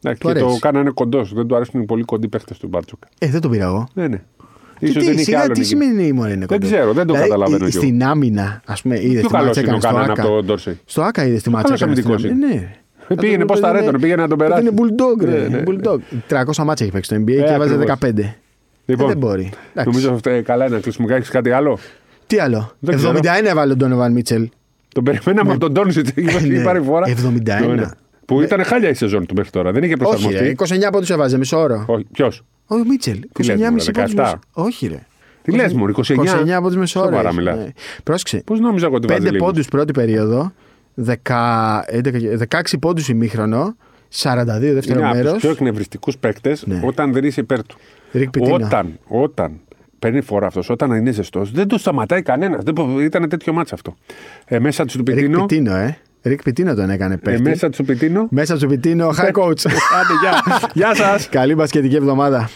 [0.00, 0.58] Ναι, Του και το αρέσει.
[0.60, 1.32] Κάναν είναι κοντός.
[1.34, 3.08] Δεν του αρέσουν οι πολύ κοντοί παίχτες του Μπαρτζόκα.
[3.18, 3.88] Ε, δεν το πήρα εγώ.
[3.94, 4.22] Ναι, ναι.
[4.78, 5.68] Και Ίσως τι, δεν είχε σιγά, άλλον τι εκεί.
[5.68, 7.86] σημαίνει η μωρή είναι Δεν κοντός; ξέρω, δεν το Δηλαδή, καταλαβαίνω η- κι εγώ.
[7.86, 10.22] Στην άμυνα, ας πούμε, είδες Πιο τη καλό μάτσα είναι ο έκανε στο Κάναν Άκα.
[10.22, 10.80] από τον Ντόρσεϊ.
[10.84, 12.46] Στο Άκα είδες τη Καλός μάτσα έκανε στην αμυντικός άμυνα.
[12.46, 12.60] είναι.
[12.60, 12.74] Ναι.
[13.08, 14.68] Ε, πήγαινε Αυτό πώς το τα παιδί ρέτωνε, είναι- πήγαινε να τον αυτό περάσει.
[14.68, 15.48] Είναι bulldog, ρε.
[15.48, 15.62] Ναι, ναι.
[15.66, 15.98] Bulldog.
[16.28, 17.98] 300 μάτσα έχει παίξει στο NBA Ε, και έβαζε ακριβώς.
[18.00, 18.34] 15.
[18.86, 19.50] Λοιπόν, Ε, δεν μπορεί.
[19.70, 19.90] Εντάξει.
[19.90, 21.14] Νομίζω αυτό ε, καλά είναι να κλείσουμε.
[21.14, 21.78] Έχει κάτι άλλο;
[22.26, 24.48] Τι άλλο; Δεν 71 έβαλε ο Ντόνοβαν Μίτσελ.
[24.94, 26.08] Τον περιμέναμε από τον Τόνσιτ.
[26.14, 26.62] Έχει Ναι.
[26.62, 27.06] πάρει φορά.
[27.06, 27.90] 71.
[28.28, 28.46] Ναι, ναι.
[28.46, 29.72] Που ήταν χάλια η σεζόν του μέχρι τώρα.
[29.72, 30.34] Δεν είχε Όχι, ρε.
[30.48, 30.76] προσαρμοστεί.
[30.86, 31.84] 29 πόντους έβαζε, μισό όρο.
[31.86, 32.06] Όχι.
[32.12, 33.18] Ποιος; Ο Μίτσελ.
[33.32, 34.22] Τι λες, 29 μισή μωρέ, πόντους 17.
[34.22, 35.06] μισό- Όχι, ρε.
[35.42, 36.14] Τι λες, μωρέ, 29.
[36.14, 37.08] 29 πόντους μισό όρο.
[37.08, 37.56] Σοβαρά έχει, μιλάς.
[37.56, 37.66] ναι.
[38.04, 38.42] Πρόσεξε.
[38.44, 40.52] Πώς νόμιζα εγώ ότι βάζει 5 λίγους; πόντους πρώτη περίοδο,
[40.94, 43.76] 10, 11, 16 πόντους ημίχρονο,
[44.08, 45.32] 42 δεύτερο Είναι από μέρος.
[45.32, 46.80] του πιο εκνευριστικούς παίκτες Ναι.
[46.84, 47.76] όταν δεν είσαι υπέρ του.
[48.12, 48.54] Ρικ Πιτίνο.
[48.54, 49.60] Όταν, όταν
[49.98, 52.62] παίρνει φορά αυτός, όταν είναι ζεστός, δεν το σταματάει κανένας.
[53.00, 53.94] Ήταν τέτοιο μάτσο αυτό.
[54.44, 55.46] Ε, μέσα του Ρικ Πιτίνο.
[55.46, 55.98] Πιτίνο, ε.
[56.26, 57.42] Ρικ Πιτίνο τον έκανε Ε, παίκτη.
[57.42, 58.26] μέσα του Πιτίνο.
[58.30, 59.66] Μέσα του Πιτίνο, high coach.
[59.66, 60.58] Άντε, γεια.
[60.74, 61.28] Γεια σας.
[61.28, 62.50] Καλή μπασκετική εβδομάδα.